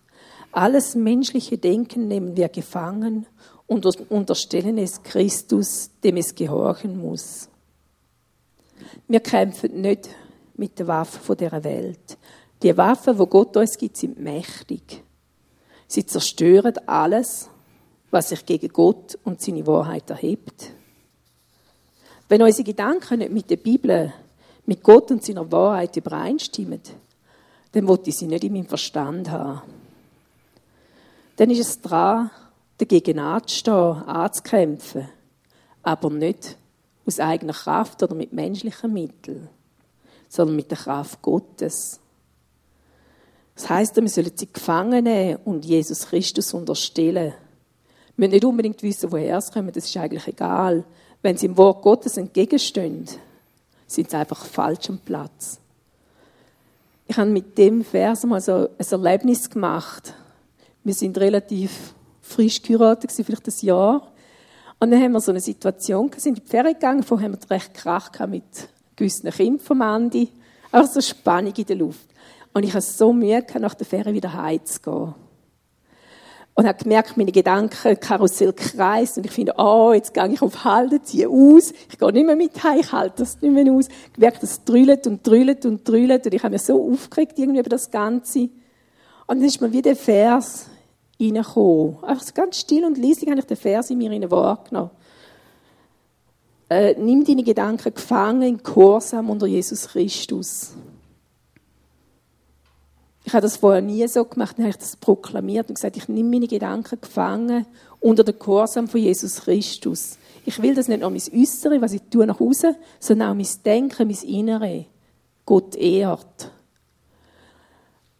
Alles 0.52 0.96
menschliche 0.96 1.58
Denken 1.58 2.08
nehmen 2.08 2.36
wir 2.36 2.50
gefangen 2.50 3.28
und 3.68 3.86
unterstellen 4.10 4.78
es 4.78 5.04
Christus, 5.04 5.92
dem 6.04 6.18
es 6.18 6.34
gehorchen 6.34 6.98
muss. 6.98 7.50
Wir 9.08 9.20
kämpfen 9.20 9.82
nicht 9.82 10.10
mit 10.56 10.80
den 10.80 10.88
Waffen 10.88 11.22
von 11.22 11.38
dieser 11.38 11.64
Welt. 11.64 12.18
Die 12.64 12.76
Waffen, 12.76 13.20
wo 13.20 13.28
Gott 13.28 13.56
uns 13.58 13.78
gibt, 13.78 13.98
sind 13.98 14.20
mächtig. 14.20 15.04
Sie 15.88 16.06
zerstören 16.06 16.74
alles, 16.88 17.50
was 18.16 18.30
sich 18.30 18.46
gegen 18.46 18.70
Gott 18.70 19.20
und 19.26 19.42
seine 19.42 19.68
Wahrheit 19.68 20.10
erhebt. 20.10 20.72
Wenn 22.30 22.42
unsere 22.42 22.64
Gedanken 22.64 23.20
nicht 23.20 23.32
mit 23.34 23.50
der 23.50 23.58
Bibel, 23.58 24.14
mit 24.66 24.82
Gott 24.82 25.12
und 25.12 25.22
seiner 25.22 25.52
Wahrheit 25.52 25.98
übereinstimmen, 25.98 26.80
dann 27.74 27.88
wollte 27.90 28.10
ich 28.10 28.16
sie 28.16 28.28
nicht 28.28 28.46
in 28.46 28.54
meinem 28.54 28.68
Verstand 28.68 29.30
haben. 29.30 29.64
Dann 31.36 31.50
ist 31.50 31.60
es 31.60 31.82
dran, 31.82 32.32
dagegen 32.78 33.20
anzustehen, 33.20 33.76
anzukämpfen, 33.76 35.10
aber 35.84 36.10
nicht 36.10 36.56
aus 37.06 37.20
eigener 37.20 37.52
Kraft 37.52 38.02
oder 38.02 38.16
mit 38.16 38.32
menschlichen 38.32 38.94
Mitteln, 38.94 39.50
sondern 40.30 40.56
mit 40.56 40.72
der 40.72 40.78
Kraft 40.78 41.22
Gottes. 41.22 42.00
Das 43.56 43.70
heißt, 43.70 43.98
wir 43.98 44.08
sollen 44.08 44.32
sie 44.34 44.52
gefangen 44.52 45.04
nehmen 45.04 45.40
und 45.44 45.66
Jesus 45.66 46.08
Christus 46.08 46.54
unterstellen. 46.54 47.34
Müssen 48.18 48.32
nicht 48.32 48.46
unbedingt 48.46 48.82
wissen, 48.82 49.12
woher 49.12 49.42
sie 49.42 49.52
kommen, 49.52 49.72
das 49.72 49.86
ist 49.86 49.98
eigentlich 49.98 50.28
egal. 50.28 50.86
Wenn 51.22 51.38
sie 51.38 51.48
im 51.48 51.58
Wort 51.58 51.82
Gottes 51.82 52.18
entgegenstehen, 52.18 53.06
sind 53.88 54.10
sie 54.10 54.18
einfach 54.18 54.46
falsch 54.46 54.90
am 54.90 55.00
Platz. 55.00 55.60
Ich 57.08 57.18
habe 57.18 57.30
mit 57.30 57.58
dem 57.58 57.84
Vers 57.84 58.24
mal 58.24 58.42
so 58.42 58.70
ein 58.78 58.86
Erlebnis 58.90 59.50
gemacht. 59.50 60.14
Wir 60.84 60.94
sind 60.94 61.18
relativ 61.18 61.94
frisch 62.22 62.62
geheiratet, 62.62 63.12
vielleicht 63.12 63.48
ein 63.48 63.66
Jahr. 63.66 64.12
Und 64.80 64.92
dann 64.92 65.02
haben 65.02 65.12
wir 65.14 65.22
so 65.22 65.32
eine 65.32 65.40
Situation, 65.40 66.12
wir 66.12 66.20
sind 66.20 66.40
in 66.40 66.44
die 66.44 66.50
Ferien 66.50 66.74
gegangen, 66.74 67.04
vorher 67.04 67.30
haben 67.30 67.38
wir 67.40 67.52
recht 67.52 67.74
Krach 67.74 68.12
mit 68.28 68.44
gewissen 68.96 69.30
Kindern 69.30 69.60
vom 69.60 69.82
Andi. 69.82 70.30
Einfach 70.72 70.92
so 70.92 71.02
Spannung 71.02 71.54
in 71.56 71.66
der 71.66 71.76
Luft. 71.76 72.08
Und 72.54 72.64
ich 72.64 72.74
hatte 72.74 72.86
so 72.86 73.14
Mühe, 73.14 73.46
nach 73.60 73.74
der 73.74 73.86
Ferien 73.86 74.16
wieder 74.16 74.34
heimzugehen. 74.34 75.14
Und 76.58 76.66
habe 76.66 76.82
gemerkt, 76.82 77.18
meine 77.18 77.34
Gedanken 77.34 78.00
Karussell 78.00 78.54
kreist 78.54 79.18
und 79.18 79.26
ich 79.26 79.32
finde, 79.32 79.56
oh, 79.58 79.92
jetzt 79.94 80.14
gehe 80.14 80.28
ich 80.30 80.42
auf 80.42 80.64
Halten, 80.64 81.04
ziehe 81.04 81.28
aus, 81.28 81.74
ich 81.90 81.98
gehe 82.00 82.12
nicht 82.14 82.26
mehr 82.26 82.38
mit 82.38 82.64
heim, 82.64 82.80
ich 82.80 82.94
halte 82.94 83.24
das 83.24 83.42
nicht 83.42 83.52
mehr 83.52 83.72
aus. 83.74 83.90
Ich 84.14 84.18
merke, 84.18 84.40
das 84.40 84.64
drüllt 84.64 85.06
und 85.06 85.28
drüllt 85.28 85.66
und 85.66 85.88
drüllt 85.88 86.26
und 86.26 86.34
ich 86.34 86.44
habe 86.44 86.54
mich 86.54 86.62
so 86.62 86.92
aufgeregt 86.92 87.38
irgendwie 87.38 87.60
über 87.60 87.70
das 87.70 87.92
Ganze. 87.92 88.50
Und 89.28 89.40
dann 89.40 89.44
ist 89.44 89.60
mir 89.60 89.72
wie 89.74 89.82
der 89.82 89.98
Vers 89.98 90.68
reingekommen. 91.20 91.98
Einfach 92.04 92.24
so 92.24 92.34
ganz 92.34 92.60
still 92.60 92.86
und 92.86 92.98
leise 92.98 93.26
habe 93.26 93.40
ich 93.40 93.46
den 93.46 93.58
Vers 93.58 93.90
in 93.90 93.98
mir 93.98 94.32
wahrgenommen. 94.32 94.92
Äh, 96.70 96.96
nimm 96.98 97.24
deine 97.24 97.44
Gedanken 97.44 97.94
gefangen 97.94 98.42
in 98.42 98.58
Gehorsam 98.64 99.30
unter 99.30 99.46
Jesus 99.46 99.90
Christus. 99.90 100.74
Ich 103.28 103.34
habe 103.34 103.42
das 103.42 103.58
vorher 103.58 103.82
nie 103.82 104.08
so 104.08 104.24
gemacht, 104.24 104.58
dann 104.58 104.66
habe 104.66 104.70
ich 104.70 104.78
das 104.78 104.96
proklamiert 104.96 105.68
und 105.70 105.76
gesagt, 105.76 105.98
ich 105.98 106.08
nehme 106.08 106.30
meine 106.30 106.48
Gedanken 106.48 107.02
gefangen 107.02 107.66
unter 108.00 108.24
den 108.24 108.38
Gehorsam 108.38 108.88
von 108.88 109.02
Jesus 109.02 109.42
Christus. 109.42 110.20
Ich 110.46 110.62
will 110.62 110.76
das 110.76 110.88
nicht 110.88 111.02
nur 111.02 111.10
mein 111.10 111.22
Äußere, 111.34 111.82
was 111.82 111.94
ich 111.94 112.04
tue 112.12 112.28
nach 112.28 112.40
außen, 112.40 112.76
sondern 113.00 113.32
auch 113.32 113.34
mein 113.34 113.48
Denken, 113.66 114.08
mein 114.08 114.30
Innere. 114.30 114.86
Gott 115.44 115.76
ehrt. 115.76 116.52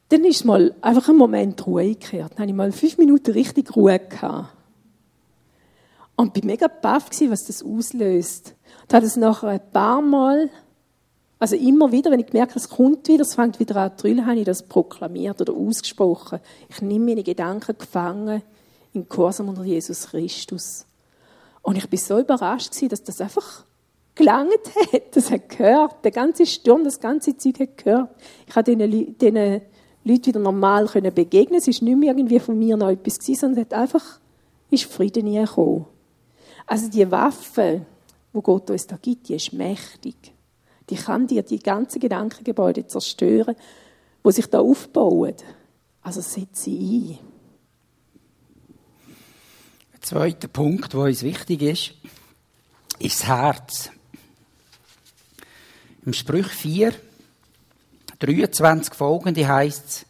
Dann 0.10 0.26
ist 0.26 0.44
mal 0.44 0.74
einfach 0.82 1.10
ein 1.10 1.18
Moment 1.18 1.68
Ruhe 1.68 1.90
gekehrt. 1.90 2.32
Dann 2.32 2.40
habe 2.40 2.50
ich 2.50 2.56
mal 2.56 2.72
fünf 2.72 2.98
Minuten 2.98 3.32
richtig 3.32 3.76
Ruhe 3.76 4.00
gehabt. 4.00 4.50
Und 6.16 6.34
bin 6.34 6.48
mega 6.48 6.68
baff 6.68 7.12
was 7.30 7.46
das 7.46 7.62
auslöst. 7.62 8.56
Und 8.84 8.94
habe 8.94 9.06
es 9.06 9.18
nachher 9.18 9.50
ein 9.50 9.72
paar 9.72 10.02
Mal, 10.02 10.50
also 11.40 11.56
immer 11.56 11.92
wieder, 11.92 12.12
wenn 12.12 12.22
ich 12.22 12.28
gemerkt 12.28 12.56
es 12.56 12.70
kommt 12.70 13.08
wieder, 13.08 13.24
es 13.24 13.36
fängt 13.36 13.60
wieder 13.60 13.76
an 13.78 13.98
zu 13.98 14.04
drüllen, 14.04 14.26
habe 14.26 14.40
ich 14.40 14.46
das 14.46 14.64
proklamiert 14.64 15.42
oder 15.42 15.54
ausgesprochen. 15.54 16.40
Ich 16.70 16.82
nehme 16.82 17.06
meine 17.06 17.24
Gedanken 17.24 17.78
gefangen 17.78 18.42
in 18.94 19.08
Gehorsam 19.10 19.50
unter 19.50 19.64
Jesus 19.64 20.08
Christus. 20.08 20.86
Und 21.62 21.78
ich 21.78 21.90
bin 21.90 22.00
so 22.00 22.20
überrascht 22.20 22.72
gewesen, 22.72 22.90
dass 22.90 23.04
das 23.04 23.20
einfach 23.20 23.66
gelangt 24.14 24.54
hat. 24.94 25.16
Das 25.16 25.30
hat 25.30 25.50
gehört. 25.50 26.06
Der 26.06 26.12
ganze 26.12 26.46
Sturm, 26.46 26.84
das 26.84 27.00
ganze 27.00 27.36
Zeug 27.36 27.60
hat 27.60 27.78
gehört. 27.78 28.10
Ich 28.48 28.56
habe 28.56 28.76
diesen, 28.76 29.18
diesen 29.18 29.62
Leuten 30.04 30.26
wieder 30.26 30.40
normal 30.40 30.86
begegnen. 30.88 31.60
Es 31.60 31.68
ist 31.68 31.82
nicht 31.82 31.98
mehr 31.98 32.12
irgendwie 32.12 32.40
von 32.40 32.58
mir 32.58 32.78
noch 32.78 32.90
etwas 32.90 33.20
gewesen, 33.20 33.40
sondern 33.40 33.66
es 33.66 33.72
hat 33.72 33.80
einfach, 33.80 34.20
ist 34.70 34.86
Frieden 34.86 35.26
nie 35.26 35.40
gekommen. 35.40 35.86
Also 36.66 36.90
die 36.90 37.10
Waffe, 37.12 37.82
wo 38.32 38.42
Gott 38.42 38.70
uns 38.70 38.88
da 38.88 38.98
gibt, 39.02 39.28
die 39.28 39.36
ist 39.36 39.52
mächtig. 39.52 40.35
Die 40.90 40.96
kann 40.96 41.28
dir 41.28 41.44
die 41.44 41.60
ganzen 41.60 42.00
Gedankengebäude 42.00 42.88
zerstören, 42.88 43.56
wo 44.24 44.32
sich 44.32 44.48
da 44.48 44.60
aufbauen. 44.60 45.36
Also 46.02 46.22
setze 46.22 46.64
sie 46.64 47.18
ein. 47.20 47.28
Ein 49.94 50.02
zweiter 50.02 50.48
Punkt, 50.48 50.94
der 50.94 51.00
uns 51.00 51.24
wichtig 51.24 51.62
ist, 51.62 51.94
ist 53.00 53.22
das 53.22 53.28
Herz. 53.28 53.90
Im 56.06 56.14
Sprüch 56.14 56.48
4, 56.48 56.94
23 58.20 58.94
folgende 58.94 59.48
heißt 59.48 59.88
es, 59.88 60.06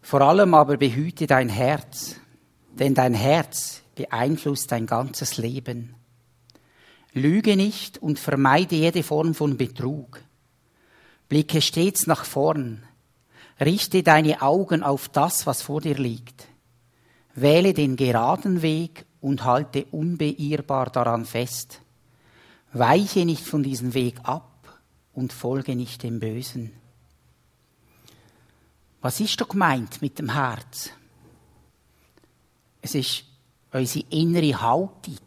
vor 0.00 0.20
allem 0.20 0.54
aber 0.54 0.76
behüte 0.76 1.26
dein 1.26 1.48
Herz, 1.48 2.16
denn 2.78 2.94
dein 2.94 3.14
Herz 3.14 3.82
beeinflusst 3.94 4.70
dein 4.70 4.86
ganzes 4.86 5.36
Leben. 5.36 5.97
Lüge 7.14 7.56
nicht 7.56 7.98
und 7.98 8.18
vermeide 8.18 8.76
jede 8.76 9.02
Form 9.02 9.34
von 9.34 9.56
Betrug. 9.56 10.20
Blicke 11.28 11.60
stets 11.60 12.06
nach 12.06 12.24
vorn. 12.24 12.82
Richte 13.60 14.02
deine 14.02 14.42
Augen 14.42 14.82
auf 14.82 15.08
das, 15.08 15.46
was 15.46 15.62
vor 15.62 15.80
dir 15.80 15.96
liegt. 15.96 16.46
Wähle 17.34 17.74
den 17.74 17.96
geraden 17.96 18.62
Weg 18.62 19.04
und 19.20 19.44
halte 19.44 19.84
unbeirrbar 19.86 20.90
daran 20.90 21.24
fest. 21.24 21.80
Weiche 22.72 23.24
nicht 23.24 23.44
von 23.44 23.62
diesem 23.62 23.94
Weg 23.94 24.20
ab 24.22 24.80
und 25.12 25.32
folge 25.32 25.74
nicht 25.74 26.02
dem 26.02 26.20
Bösen. 26.20 26.72
Was 29.00 29.20
ist 29.20 29.40
da 29.40 29.44
gemeint 29.44 30.02
mit 30.02 30.18
dem 30.18 30.32
Herz? 30.32 30.90
Es 32.82 32.94
ist 32.94 33.24
unsere 33.72 34.04
innere 34.10 34.60
Haltung. 34.60 35.18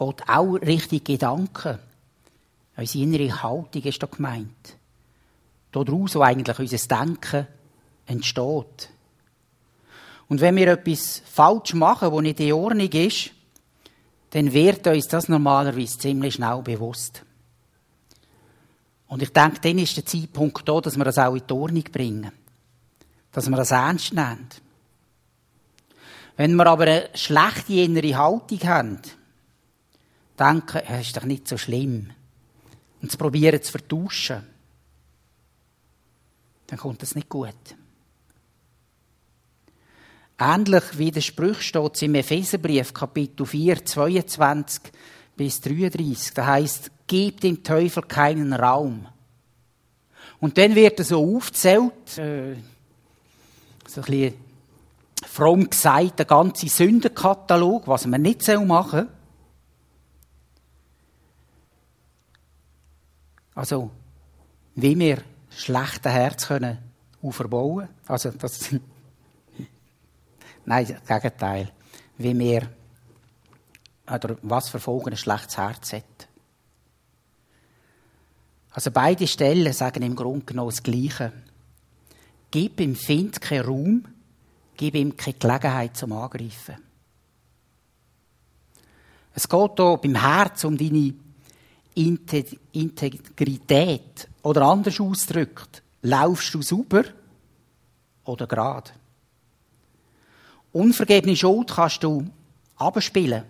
Geht 0.00 0.28
auch 0.30 0.54
richtig 0.54 1.04
Gedanken. 1.04 1.78
Unsere 2.74 3.04
innere 3.04 3.42
Haltung 3.42 3.82
ist 3.82 4.02
da 4.02 4.06
gemeint. 4.06 4.76
Daraus, 5.72 6.14
wo 6.14 6.22
eigentlich 6.22 6.58
unser 6.58 6.96
Denken 6.96 7.46
entsteht. 8.06 8.88
Und 10.26 10.40
wenn 10.40 10.56
wir 10.56 10.68
etwas 10.68 11.20
falsch 11.26 11.74
machen, 11.74 12.12
wo 12.12 12.22
nicht 12.22 12.40
in 12.40 12.54
Ordnung 12.54 12.88
ist, 12.88 13.32
dann 14.30 14.50
wird 14.54 14.86
uns 14.86 15.06
das 15.08 15.28
normalerweise 15.28 15.98
ziemlich 15.98 16.34
schnell 16.34 16.62
bewusst. 16.62 17.22
Und 19.06 19.22
ich 19.22 19.34
denke, 19.34 19.60
dann 19.60 19.78
ist 19.78 19.98
der 19.98 20.06
Zeitpunkt 20.06 20.66
da, 20.66 20.80
dass 20.80 20.96
wir 20.96 21.04
das 21.04 21.18
auch 21.18 21.34
in 21.34 21.46
die 21.46 21.52
Ordnung 21.52 21.84
bringen. 21.92 22.32
Dass 23.32 23.50
wir 23.50 23.56
das 23.56 23.72
ernst 23.72 24.14
nehmen. 24.14 24.48
Wenn 26.38 26.56
wir 26.56 26.66
aber 26.66 26.84
eine 26.84 27.10
schlechte 27.14 27.74
innere 27.74 28.16
Haltung 28.16 28.60
haben, 28.60 28.98
denken, 30.40 30.80
es 30.88 31.08
ist 31.08 31.16
doch 31.16 31.24
nicht 31.24 31.46
so 31.46 31.58
schlimm, 31.58 32.10
und 33.02 33.10
es 33.10 33.16
probieren 33.16 33.62
zu 33.62 33.72
vertuschen, 33.72 34.46
dann 36.66 36.78
kommt 36.78 37.02
das 37.02 37.14
nicht 37.14 37.28
gut. 37.28 37.54
Ähnlich 40.38 40.84
wie 40.96 41.10
der 41.10 41.20
Spruch 41.20 41.60
steht 41.60 41.96
es 41.96 42.02
im 42.02 42.14
Epheserbrief, 42.14 42.94
Kapitel 42.94 43.44
4, 43.44 43.84
22 43.84 44.92
bis 45.36 45.60
33. 45.60 46.32
Da 46.32 46.46
heißt, 46.46 46.90
gib 47.06 47.40
dem 47.40 47.62
Teufel 47.62 48.02
keinen 48.04 48.52
Raum. 48.52 49.06
Und 50.38 50.56
dann 50.56 50.74
wird 50.74 50.98
er 50.98 51.04
so 51.04 51.36
aufzählt, 51.36 52.18
äh, 52.18 52.54
so 53.86 54.00
ein 54.00 54.06
bisschen 54.06 54.34
fromm 55.26 55.68
gesagt, 55.68 56.18
der 56.20 56.26
ganze 56.26 56.68
Sündenkatalog, 56.68 57.86
was 57.86 58.06
man 58.06 58.22
nicht 58.22 58.46
machen 58.48 58.90
soll. 58.90 59.08
Also, 63.54 63.90
wie 64.74 64.98
wir 64.98 65.22
schlechte 65.50 66.10
Herz 66.10 66.46
können 66.46 66.78
aufbauen. 67.22 67.88
Also, 68.06 68.30
das, 68.30 68.70
nein, 70.64 70.86
das 71.06 71.22
Gegenteil. 71.22 71.70
Wie 72.18 72.38
wir, 72.38 72.68
oder 74.06 74.36
was 74.42 74.68
für 74.68 74.80
Folgen 74.80 75.10
ein 75.10 75.16
schlechtes 75.16 75.56
Herz 75.56 75.92
hat. 75.92 76.04
Also, 78.72 78.90
beide 78.90 79.26
Stellen 79.26 79.72
sagen 79.72 80.02
im 80.02 80.16
Grunde 80.16 80.46
genommen 80.46 80.70
das 80.70 80.82
Gleiche. 80.82 81.32
Gib 82.50 82.80
ihm 82.80 82.96
Find 82.96 83.40
keinen 83.40 83.64
Raum, 83.64 84.04
Gib 84.80 84.94
ihm 84.94 85.14
keine 85.14 85.36
Gelegenheit 85.36 85.94
zum 85.94 86.14
Angreifen. 86.14 86.76
Es 89.34 89.46
geht 89.46 89.72
hier 89.76 89.98
beim 89.98 90.14
Herz 90.14 90.64
um 90.64 90.78
deine 90.78 91.12
Integrität. 92.72 94.28
Oder 94.42 94.62
anders 94.62 95.00
ausgedrückt, 95.00 95.82
laufst 96.02 96.54
du 96.54 96.62
sauber 96.62 97.04
oder 98.24 98.46
gerade? 98.46 98.90
Unvergebene 100.72 101.36
Schuld 101.36 101.70
kannst 101.70 102.02
du 102.02 102.26
abspielen. 102.76 103.44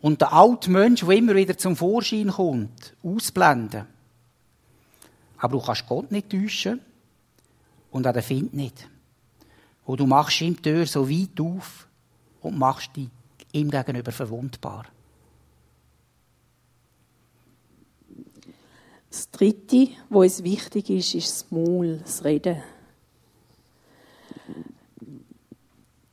Und 0.00 0.20
der 0.20 0.32
alte 0.32 0.70
Mensch, 0.70 1.00
der 1.00 1.16
immer 1.16 1.34
wieder 1.34 1.56
zum 1.56 1.76
Vorschein 1.76 2.28
kommt, 2.28 2.94
ausblenden. 3.02 3.86
Aber 5.38 5.58
du 5.58 5.64
kannst 5.64 5.86
Gott 5.86 6.10
nicht 6.12 6.30
täuschen 6.30 6.80
und 7.90 8.06
auch 8.06 8.12
den 8.12 8.22
Find 8.22 8.54
nicht. 8.54 8.88
Und 9.84 10.00
du 10.00 10.06
machst 10.06 10.40
ihm 10.40 10.56
die 10.56 10.62
Tür 10.62 10.86
so 10.86 11.08
weit 11.08 11.40
auf 11.40 11.86
und 12.40 12.58
machst 12.58 12.96
dich 12.96 13.08
ihm 13.52 13.70
gegenüber 13.70 14.12
verwundbar. 14.12 14.86
Das 19.12 19.30
Dritte, 19.30 19.88
was 20.08 20.38
uns 20.38 20.42
wichtig 20.42 20.88
ist, 20.88 21.14
ist 21.14 21.28
das 21.28 21.50
Maul, 21.50 22.00
das 22.02 22.24
Reden. 22.24 22.62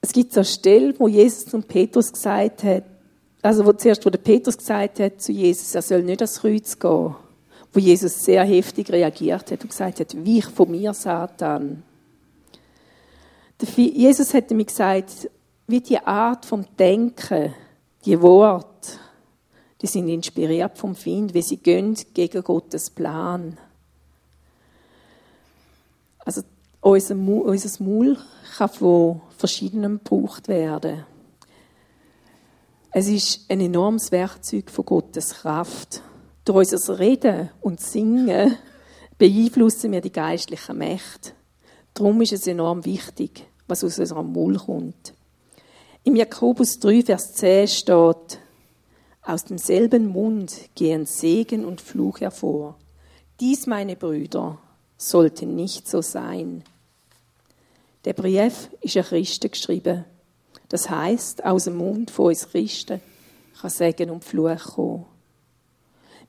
Es 0.02 0.12
gibt 0.12 0.34
so 0.34 0.42
eine 0.42 0.46
Stelle, 0.46 0.94
wo 1.00 1.08
Jesus 1.08 1.46
zum 1.46 1.64
Petrus 1.64 2.12
gesagt 2.12 2.62
hat, 2.64 2.84
also 3.42 3.66
wo 3.66 3.72
zuerst, 3.72 4.06
wo 4.06 4.10
der 4.10 4.20
Petrus 4.20 4.58
gesagt 4.58 5.00
hat 5.00 5.22
zu 5.22 5.32
Jesus, 5.32 5.74
er 5.76 5.82
soll 5.82 6.04
nicht 6.04 6.20
ans 6.20 6.42
Kreuz 6.42 6.78
gehen, 6.78 7.16
wo 7.72 7.80
Jesus 7.80 8.22
sehr 8.22 8.44
heftig 8.44 8.92
reagiert 8.92 9.50
hat 9.50 9.62
und 9.62 9.70
gesagt 9.70 10.02
hat, 10.02 10.26
wich 10.26 10.48
von 10.48 10.70
mir, 10.70 10.94
Satan. 10.94 11.84
Jesus 13.78 14.34
hat 14.34 14.52
mir 14.52 14.66
gesagt, 14.66 15.30
wie 15.68 15.80
die 15.80 16.00
Art 16.00 16.46
vom 16.46 16.66
Denken, 16.78 17.56
die 18.04 18.22
Worte, 18.22 18.69
die 19.82 19.88
sind 19.88 20.10
inspiriert 20.10 20.78
vom 20.78 20.96
Find, 20.96 21.34
wie 21.34 21.42
sie 21.42 21.58
gehen 21.58 21.98
gegen 22.14 22.44
Gottes 22.44 22.90
Plan. 22.90 23.58
Also 26.26 26.42
unser, 26.82 27.16
unser 27.16 27.84
Maul 27.84 28.18
kann 28.58 28.70
von 28.70 29.22
verschiedenen 29.38 30.02
gebraucht 30.04 30.48
werden. 30.48 31.06
Es 32.92 33.08
ist 33.08 33.50
ein 33.50 33.62
enormes 33.62 34.12
Werkzeug 34.12 34.70
von 34.70 34.86
Gottes 34.86 35.36
Kraft. 35.36 36.02
Durch 36.44 36.72
unser 36.72 37.00
Reden 37.00 37.50
und 37.62 37.80
Singen 37.80 38.58
beeinflussen 39.18 39.92
wir 39.92 40.02
die 40.02 40.12
geistlichen 40.12 40.78
Mächte. 40.78 41.34
Darum 41.94 42.22
ist 42.22 42.34
es 42.34 42.48
enorm 42.48 42.86
wichtig, 42.86 43.46
was 43.68 43.84
aus 43.84 44.00
unserem 44.00 44.32
Mund 44.32 44.60
kommt. 44.60 45.14
Im 46.04 46.16
Jakobus 46.16 46.80
3, 46.80 47.04
Vers 47.04 47.34
10 47.34 47.68
steht, 47.68 48.40
aus 49.30 49.46
demselben 49.46 50.08
Mund 50.08 50.70
gehen 50.76 51.06
Segen 51.06 51.64
und 51.64 51.82
Fluch 51.82 52.20
hervor. 52.20 52.76
Dies, 53.40 53.68
meine 53.68 53.96
Brüder, 53.96 54.58
sollte 54.98 55.46
nicht 55.46 55.88
so 55.88 56.02
sein. 56.02 56.64
Der 58.06 58.14
Brief 58.14 58.70
ist 58.82 58.98
an 58.98 59.04
Christen 59.04 59.52
geschrieben. 59.52 60.06
Das 60.70 60.90
heißt, 60.90 61.46
aus 61.46 61.66
dem 61.66 61.78
Mund 61.78 62.12
von 62.12 62.28
uns 62.28 62.50
Christen 62.50 63.02
kann 63.62 63.70
Segen 63.70 64.10
und 64.10 64.24
Fluch 64.24 64.76
kommen. 64.76 65.06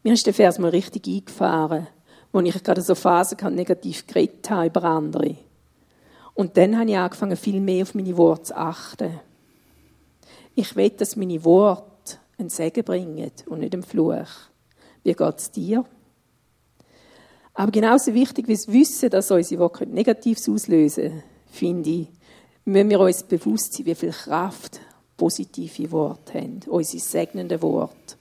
Mir 0.03 0.13
ist 0.13 0.27
der 0.27 0.35
Vers 0.35 0.59
mal 0.59 0.71
richtig 0.71 1.07
eingefahren, 1.07 1.87
wo 2.33 2.41
ich 2.41 2.63
gerade 2.63 2.83
so 2.83 2.95
Phasen 2.95 3.55
negativ 3.55 4.07
geredet 4.07 4.49
habe 4.51 4.67
über 4.67 4.85
andere. 4.85 5.37
Und 6.35 6.57
dann 6.57 6.79
habe 6.79 6.91
ich 6.91 6.97
angefangen, 6.97 7.37
viel 7.37 7.61
mehr 7.61 7.83
auf 7.83 7.95
meine 7.95 8.17
Worte 8.17 8.45
zu 8.45 8.57
achten. 8.57 9.21
Ich 10.55 10.77
will, 10.77 10.91
dass 10.91 11.17
meine 11.17 11.45
Worte 11.45 11.90
einen 12.41 12.49
Segen 12.49 12.85
bringen 12.85 13.31
und 13.47 13.61
nicht 13.61 13.75
einen 13.75 13.83
Fluch. 13.83 14.29
Wie 15.03 15.13
geht 15.13 15.39
es 15.39 15.51
dir? 15.51 15.85
Aber 17.55 17.73
genauso 17.73 18.15
wichtig 18.15 18.49
wie 18.49 18.55
das 18.55 18.69
Wissen, 18.69 19.11
dass 19.11 19.31
unsere 19.31 19.61
Worte 19.61 19.87
Negatives 19.87 20.49
auslösen 20.49 21.23
finde 21.51 21.91
ich, 21.91 22.09
müssen 22.65 22.91
wir 22.91 23.01
uns 23.01 23.23
bewusst 23.23 23.75
sein, 23.75 23.87
wie 23.87 23.95
viel 23.95 24.13
Kraft 24.13 24.81
positive 25.17 25.91
Worte 25.91 26.35
haben, 26.35 26.61
unsere 26.67 27.03
segnenden 27.03 27.61
Worte. 27.61 28.17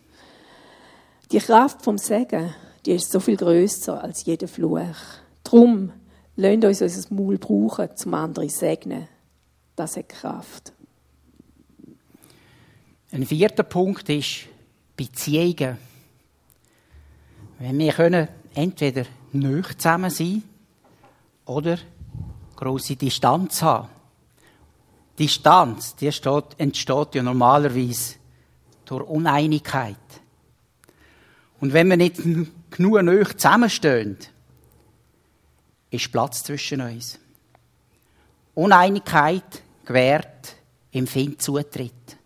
Die 1.32 1.39
Kraft 1.39 1.84
vom 1.84 1.97
Segen, 1.97 2.53
die 2.86 2.93
ist 2.93 3.12
so 3.12 3.19
viel 3.19 3.38
größer 3.38 4.03
als 4.03 4.25
jeder 4.25 4.47
Fluch. 4.47 4.79
Drum 5.43 5.91
lasst 6.36 6.63
uns 6.63 6.82
unser 6.82 7.13
Maul 7.13 7.38
brauchen, 7.38 7.95
zum 7.95 8.13
anderen 8.13 8.49
segnen. 8.49 9.08
Das 9.75 9.95
hat 9.95 10.10
Kraft. 10.10 10.73
Ein 13.11 13.25
vierter 13.25 13.63
Punkt 13.63 14.07
ist 14.09 14.45
Beziehungen. 14.95 15.77
Wenn 17.57 17.79
wir 17.79 17.91
können 17.93 18.27
entweder 18.53 19.05
nicht 19.31 19.81
zusammen 19.81 20.11
sein 20.11 20.43
oder 21.45 21.77
große 22.55 22.95
Distanz 22.95 23.61
haben. 23.63 23.89
Distanz, 25.17 25.95
die 25.95 26.05
entsteht 26.05 27.15
ja 27.15 27.23
normalerweise 27.23 28.15
durch 28.85 29.07
Uneinigkeit. 29.07 29.97
Und 31.59 31.73
wenn 31.73 31.89
wir 31.89 31.97
nicht 31.97 32.21
genug 32.69 33.01
nöch 33.01 33.33
zusammenstehen, 33.33 34.17
ist 35.89 36.11
Platz 36.11 36.43
zwischen 36.43 36.81
uns. 36.81 37.17
Uneinigkeit 38.53 39.63
gewährt 39.83 40.55
im 40.91 41.07
Find 41.07 41.41
Zutritt. 41.41 42.18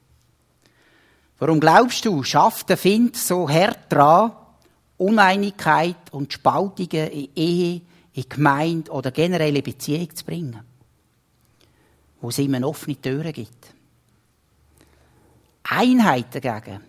Warum 1.44 1.60
glaubst 1.60 2.06
du, 2.06 2.24
schafft 2.24 2.70
der 2.70 2.78
Find 2.78 3.18
so 3.18 3.50
hart 3.50 3.92
dran, 3.92 4.32
Uneinigkeit 4.96 5.98
und 6.12 6.32
Spaltungen 6.32 7.12
in 7.12 7.30
Ehe, 7.36 7.82
in 8.14 8.30
Gemeinde 8.30 8.90
oder 8.90 9.12
generelle 9.12 9.62
Beziehung 9.62 10.16
zu 10.16 10.24
bringen? 10.24 10.62
Wo 12.22 12.30
es 12.30 12.38
immer 12.38 12.66
offene 12.66 12.96
Türen 12.96 13.34
gibt. 13.34 13.74
Einheit 15.64 16.34
dagegen 16.34 16.80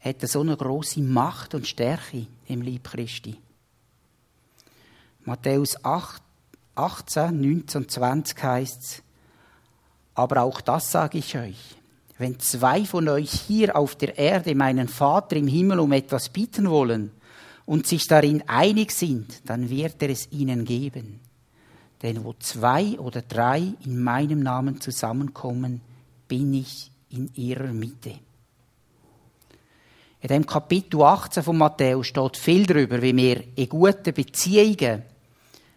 hat 0.00 0.20
so 0.20 0.42
eine 0.42 0.58
große 0.58 1.00
Macht 1.00 1.54
und 1.54 1.66
Stärke 1.66 2.26
im 2.46 2.60
Lieb 2.60 2.90
Christi. 2.90 3.38
Matthäus 5.24 5.82
8, 5.82 6.22
18, 6.74 7.40
19 7.40 7.80
und 7.80 7.90
20 7.90 8.42
heißt 8.42 8.82
es, 8.82 9.02
aber 10.14 10.42
auch 10.42 10.60
das 10.60 10.92
sage 10.92 11.16
ich 11.16 11.38
euch. 11.38 11.77
Wenn 12.18 12.40
zwei 12.40 12.84
von 12.84 13.08
euch 13.08 13.30
hier 13.30 13.76
auf 13.76 13.94
der 13.94 14.18
Erde 14.18 14.56
meinen 14.56 14.88
Vater 14.88 15.36
im 15.36 15.46
Himmel 15.46 15.78
um 15.78 15.92
etwas 15.92 16.28
bitten 16.28 16.68
wollen 16.68 17.12
und 17.64 17.86
sich 17.86 18.08
darin 18.08 18.42
einig 18.48 18.90
sind, 18.90 19.48
dann 19.48 19.70
wird 19.70 20.02
er 20.02 20.10
es 20.10 20.30
ihnen 20.32 20.64
geben. 20.64 21.20
Denn 22.02 22.24
wo 22.24 22.34
zwei 22.40 22.98
oder 22.98 23.22
drei 23.22 23.62
in 23.84 24.02
meinem 24.02 24.40
Namen 24.40 24.80
zusammenkommen, 24.80 25.80
bin 26.26 26.54
ich 26.54 26.90
in 27.10 27.30
ihrer 27.34 27.72
Mitte. 27.72 28.14
In 30.20 30.28
dem 30.28 30.46
Kapitel 30.46 31.00
18 31.00 31.44
von 31.44 31.56
Matthäus 31.56 32.08
steht 32.08 32.36
viel 32.36 32.66
darüber, 32.66 33.00
wie 33.00 33.16
wir 33.16 33.44
in 33.54 33.68
guten 33.68 34.12
Beziehungen 34.12 35.04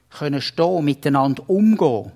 können 0.10 0.42
stehen, 0.42 0.84
miteinander 0.84 1.48
umgehen. 1.48 2.12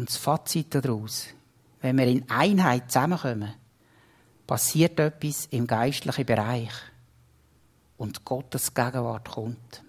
Und 0.00 0.08
das 0.08 0.16
Fazit 0.16 0.74
daraus, 0.74 1.26
wenn 1.82 1.98
wir 1.98 2.06
in 2.06 2.24
Einheit 2.30 2.90
zusammenkommen, 2.90 3.52
passiert 4.46 4.98
etwas 4.98 5.44
im 5.50 5.66
geistlichen 5.66 6.24
Bereich 6.24 6.70
und 7.98 8.24
Gottes 8.24 8.72
Gegenwart 8.72 9.28
kommt. 9.28 9.82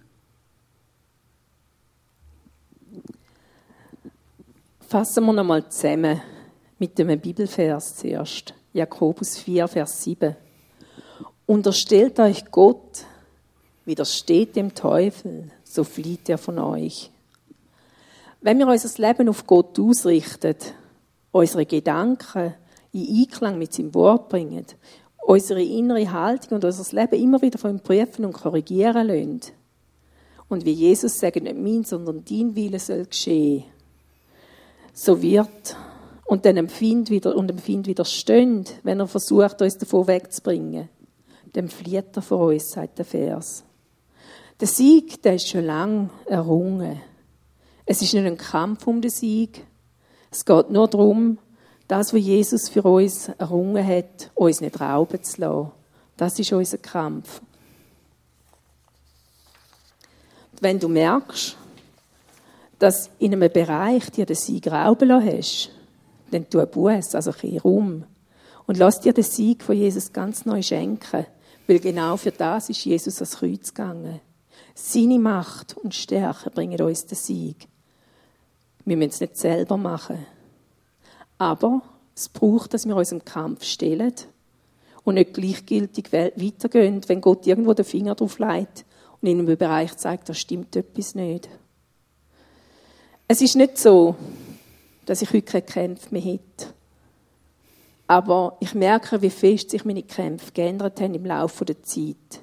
Fassen 4.86 5.24
wir 5.24 5.32
nochmal 5.32 5.66
zusammen 5.70 6.20
mit 6.78 6.98
dem 6.98 7.18
Bibelvers 7.18 7.96
zuerst. 7.96 8.52
Jakobus 8.74 9.38
4, 9.38 9.66
Vers 9.66 10.02
7. 10.02 10.36
Unterstellt 11.46 12.20
euch 12.20 12.44
Gott, 12.50 13.06
widersteht 13.86 14.56
dem 14.56 14.74
Teufel, 14.74 15.50
so 15.64 15.84
flieht 15.84 16.28
er 16.28 16.36
von 16.36 16.58
euch. 16.58 17.10
Wenn 18.44 18.58
wir 18.58 18.66
unser 18.66 19.00
Leben 19.00 19.28
auf 19.28 19.46
Gott 19.46 19.78
ausrichten, 19.78 20.56
unsere 21.30 21.64
Gedanken 21.64 22.54
in 22.90 23.20
Einklang 23.20 23.56
mit 23.56 23.72
seinem 23.72 23.94
Wort 23.94 24.28
bringen, 24.28 24.66
unsere 25.24 25.62
innere 25.62 26.10
Haltung 26.10 26.56
und 26.56 26.64
unser 26.64 26.96
Leben 26.96 27.22
immer 27.22 27.40
wieder 27.40 27.56
von 27.56 27.70
ihm 27.70 27.80
prüfen 27.80 28.24
und 28.24 28.32
korrigieren 28.32 29.06
lassen, 29.06 29.40
und 30.48 30.66
wie 30.66 30.72
Jesus 30.72 31.18
sagt, 31.18 31.40
nicht 31.40 31.56
mein, 31.56 31.84
sondern 31.84 32.24
dein 32.28 32.56
Wille 32.56 32.80
soll 32.80 33.06
geschehen, 33.06 33.64
so 34.92 35.22
wird 35.22 35.76
und 36.26 36.44
dann 36.44 36.56
empfind 36.56 37.10
wieder, 37.10 37.36
und 37.36 37.48
empfind 37.48 37.86
widerstehen, 37.86 38.64
wenn 38.82 38.98
er 38.98 39.06
versucht, 39.06 39.62
uns 39.62 39.78
davon 39.78 40.08
wegzubringen, 40.08 40.88
dann 41.52 41.68
flieht 41.68 42.16
er 42.16 42.22
vor 42.22 42.48
uns, 42.48 42.72
sagt 42.72 42.98
der 42.98 43.04
Vers. 43.04 43.62
Der 44.60 44.66
Sieg, 44.66 45.22
der 45.22 45.36
ist 45.36 45.48
schon 45.48 45.64
lang 45.64 46.10
errungen. 46.26 47.00
Es 47.84 48.00
ist 48.02 48.14
nicht 48.14 48.26
ein 48.26 48.36
Kampf 48.36 48.86
um 48.86 49.00
den 49.00 49.10
Sieg. 49.10 49.64
Es 50.30 50.44
geht 50.44 50.70
nur 50.70 50.88
darum, 50.88 51.38
das, 51.88 52.14
was 52.14 52.20
Jesus 52.20 52.68
für 52.68 52.82
uns 52.82 53.28
errungen 53.28 53.86
hat, 53.86 54.30
uns 54.34 54.60
nicht 54.60 54.80
rauben 54.80 55.22
zu 55.22 55.40
lassen. 55.40 55.72
Das 56.16 56.38
ist 56.38 56.52
unser 56.52 56.78
Kampf. 56.78 57.42
Wenn 60.60 60.78
du 60.78 60.88
merkst, 60.88 61.56
dass 62.78 63.10
in 63.18 63.32
einem 63.32 63.52
Bereich 63.52 64.10
dir 64.10 64.26
den 64.26 64.36
Sieg 64.36 64.68
rauben 64.68 65.08
lassen 65.08 65.36
hast, 65.36 65.70
dann 66.30 66.48
tu 66.48 66.64
Buß, 66.64 67.14
also 67.14 67.32
kehr 67.32 67.64
um. 67.64 68.04
Und 68.66 68.78
lass 68.78 69.00
dir 69.00 69.12
den 69.12 69.24
Sieg 69.24 69.62
von 69.62 69.76
Jesus 69.76 70.12
ganz 70.12 70.46
neu 70.46 70.62
schenken. 70.62 71.26
Weil 71.66 71.78
genau 71.78 72.16
für 72.16 72.30
das 72.30 72.70
ist 72.70 72.84
Jesus 72.84 73.16
ans 73.16 73.36
Kreuz 73.36 73.74
gegangen. 73.74 74.20
Seine 74.74 75.18
Macht 75.18 75.76
und 75.76 75.94
Stärke 75.94 76.50
bringen 76.50 76.80
uns 76.80 77.06
den 77.06 77.18
Sieg. 77.18 77.68
Wir 78.84 78.96
müssen 78.96 79.10
es 79.10 79.20
nicht 79.20 79.36
selber 79.36 79.76
machen. 79.76 80.26
Aber 81.38 81.82
es 82.14 82.28
braucht, 82.28 82.74
dass 82.74 82.86
wir 82.86 82.96
uns 82.96 83.12
im 83.12 83.24
Kampf 83.24 83.64
stellen 83.64 84.14
und 85.04 85.14
nicht 85.14 85.34
gleichgültig 85.34 86.12
weitergehen, 86.12 87.00
wenn 87.06 87.20
Gott 87.20 87.46
irgendwo 87.46 87.74
den 87.74 87.84
Finger 87.84 88.14
drauf 88.14 88.38
legt 88.38 88.84
und 89.20 89.28
in 89.28 89.38
einem 89.38 89.56
Bereich 89.56 89.96
zeigt, 89.96 90.28
da 90.28 90.34
stimmt 90.34 90.76
etwas 90.76 91.14
nicht. 91.14 91.48
Es 93.28 93.40
ist 93.40 93.56
nicht 93.56 93.78
so, 93.78 94.14
dass 95.06 95.22
ich 95.22 95.32
heute 95.32 95.42
keine 95.42 95.62
Kämpfe 95.62 96.08
mehr 96.10 96.22
hätte. 96.22 96.74
Aber 98.06 98.56
ich 98.60 98.74
merke, 98.74 99.22
wie 99.22 99.30
fest 99.30 99.70
sich 99.70 99.84
meine 99.84 100.02
Kämpfe 100.02 100.52
geändert 100.52 101.00
haben 101.00 101.14
im 101.14 101.24
Laufe 101.24 101.64
der 101.64 101.82
Zeit. 101.82 102.42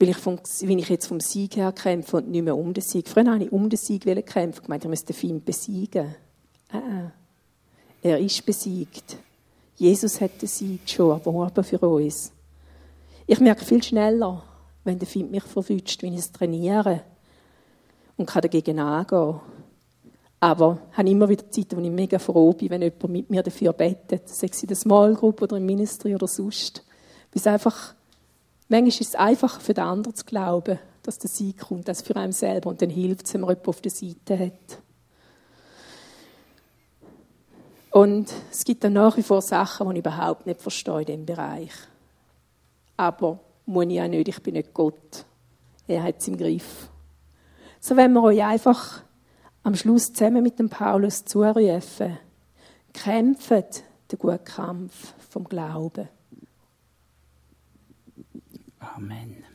Weil 0.00 0.08
ich, 0.08 0.16
vom, 0.16 0.40
wie 0.62 0.78
ich 0.78 0.88
jetzt 0.88 1.06
vom 1.06 1.20
Sieg 1.20 1.56
her 1.56 1.72
kämpfe 1.72 2.16
und 2.16 2.30
nicht 2.30 2.42
mehr 2.42 2.56
um 2.56 2.72
den 2.72 2.82
Sieg. 2.82 3.06
Früher 3.06 3.30
habe 3.30 3.44
ich 3.44 3.52
um 3.52 3.68
den 3.68 3.76
Sieg 3.76 4.02
kämpfen. 4.26 4.62
Ich 4.62 4.68
meinte, 4.68 4.86
ich 4.86 4.90
müsste 4.90 5.12
den 5.12 5.16
Feind 5.16 5.44
besiegen. 5.44 6.14
Äh, 6.72 6.78
äh, 6.78 8.10
er 8.10 8.18
ist 8.18 8.44
besiegt. 8.46 9.18
Jesus 9.76 10.20
hat 10.20 10.40
den 10.40 10.48
Sieg 10.48 10.88
schon 10.88 11.10
erworben 11.10 11.62
für 11.62 11.78
uns. 11.80 12.32
Ich 13.26 13.40
merke 13.40 13.64
viel 13.64 13.82
schneller, 13.82 14.42
wenn 14.84 14.98
der 14.98 15.06
Feind 15.06 15.30
mich 15.30 15.44
verwünscht, 15.44 16.02
wenn 16.02 16.14
ich 16.14 16.20
es 16.20 16.32
trainiere 16.32 17.02
und 18.16 18.26
kann 18.26 18.42
dagegen 18.42 18.78
angehen. 18.78 19.40
Aber 20.40 20.78
ich 20.90 20.96
habe 20.96 21.10
immer 21.10 21.28
wieder 21.28 21.50
Zeiten, 21.50 21.76
wo 21.76 21.80
ich 21.82 21.90
mega 21.90 22.18
froh 22.18 22.54
bin, 22.54 22.70
wenn 22.70 22.80
jemand 22.80 23.08
mit 23.10 23.28
mir 23.28 23.42
dafür 23.42 23.74
betet, 23.74 24.28
sei 24.30 24.48
es 24.50 24.62
in 24.62 24.68
der 24.68 24.76
Small 24.76 25.14
Group 25.14 25.42
oder 25.42 25.58
im 25.58 25.66
Ministry 25.66 26.14
oder 26.14 26.26
sonst. 26.26 26.82
Es 27.32 27.46
einfach, 27.46 27.94
manchmal 28.70 28.88
ist 28.88 29.00
es 29.00 29.14
einfacher 29.14 29.60
für 29.60 29.74
den 29.74 29.84
anderen 29.84 30.14
zu 30.14 30.24
glauben, 30.24 30.78
dass 31.02 31.18
der 31.18 31.28
Sieg 31.28 31.58
kommt, 31.58 31.88
als 31.88 32.02
für 32.02 32.16
einen 32.16 32.32
selber. 32.32 32.70
Und 32.70 32.80
dann 32.80 32.90
hilft 32.90 33.26
es, 33.26 33.34
wenn 33.34 33.42
man 33.42 33.50
jemanden 33.50 33.68
auf 33.68 33.80
der 33.80 33.90
Seite 33.90 34.38
hat. 34.38 34.78
Und 37.90 38.32
es 38.50 38.64
gibt 38.64 38.84
dann 38.84 38.92
nach 38.92 39.16
wie 39.16 39.22
vor 39.22 39.42
Sachen, 39.42 39.88
die 39.88 39.94
ich 39.94 39.98
überhaupt 39.98 40.46
nicht 40.46 40.62
verstehe 40.62 41.00
in 41.00 41.06
diesem 41.06 41.26
Bereich. 41.26 41.72
Aber 42.96 43.40
muss 43.66 43.86
ich 43.88 44.00
auch 44.00 44.08
nicht, 44.08 44.28
ich 44.28 44.42
bin 44.42 44.54
nicht 44.54 44.72
Gott. 44.72 45.24
Er 45.88 46.04
hat 46.04 46.18
es 46.18 46.28
im 46.28 46.36
Griff. 46.36 46.88
So 47.80 47.96
wenn 47.96 48.12
wir 48.12 48.22
euch 48.22 48.42
einfach 48.44 49.02
am 49.64 49.74
Schluss 49.74 50.12
zusammen 50.12 50.42
mit 50.42 50.58
dem 50.58 50.68
Paulus 50.68 51.24
zurufen, 51.24 52.18
kämpft 52.92 53.82
den 54.12 54.18
guten 54.18 54.44
Kampf 54.44 55.14
vom 55.30 55.44
Glauben. 55.44 56.08
Amen. 58.82 59.49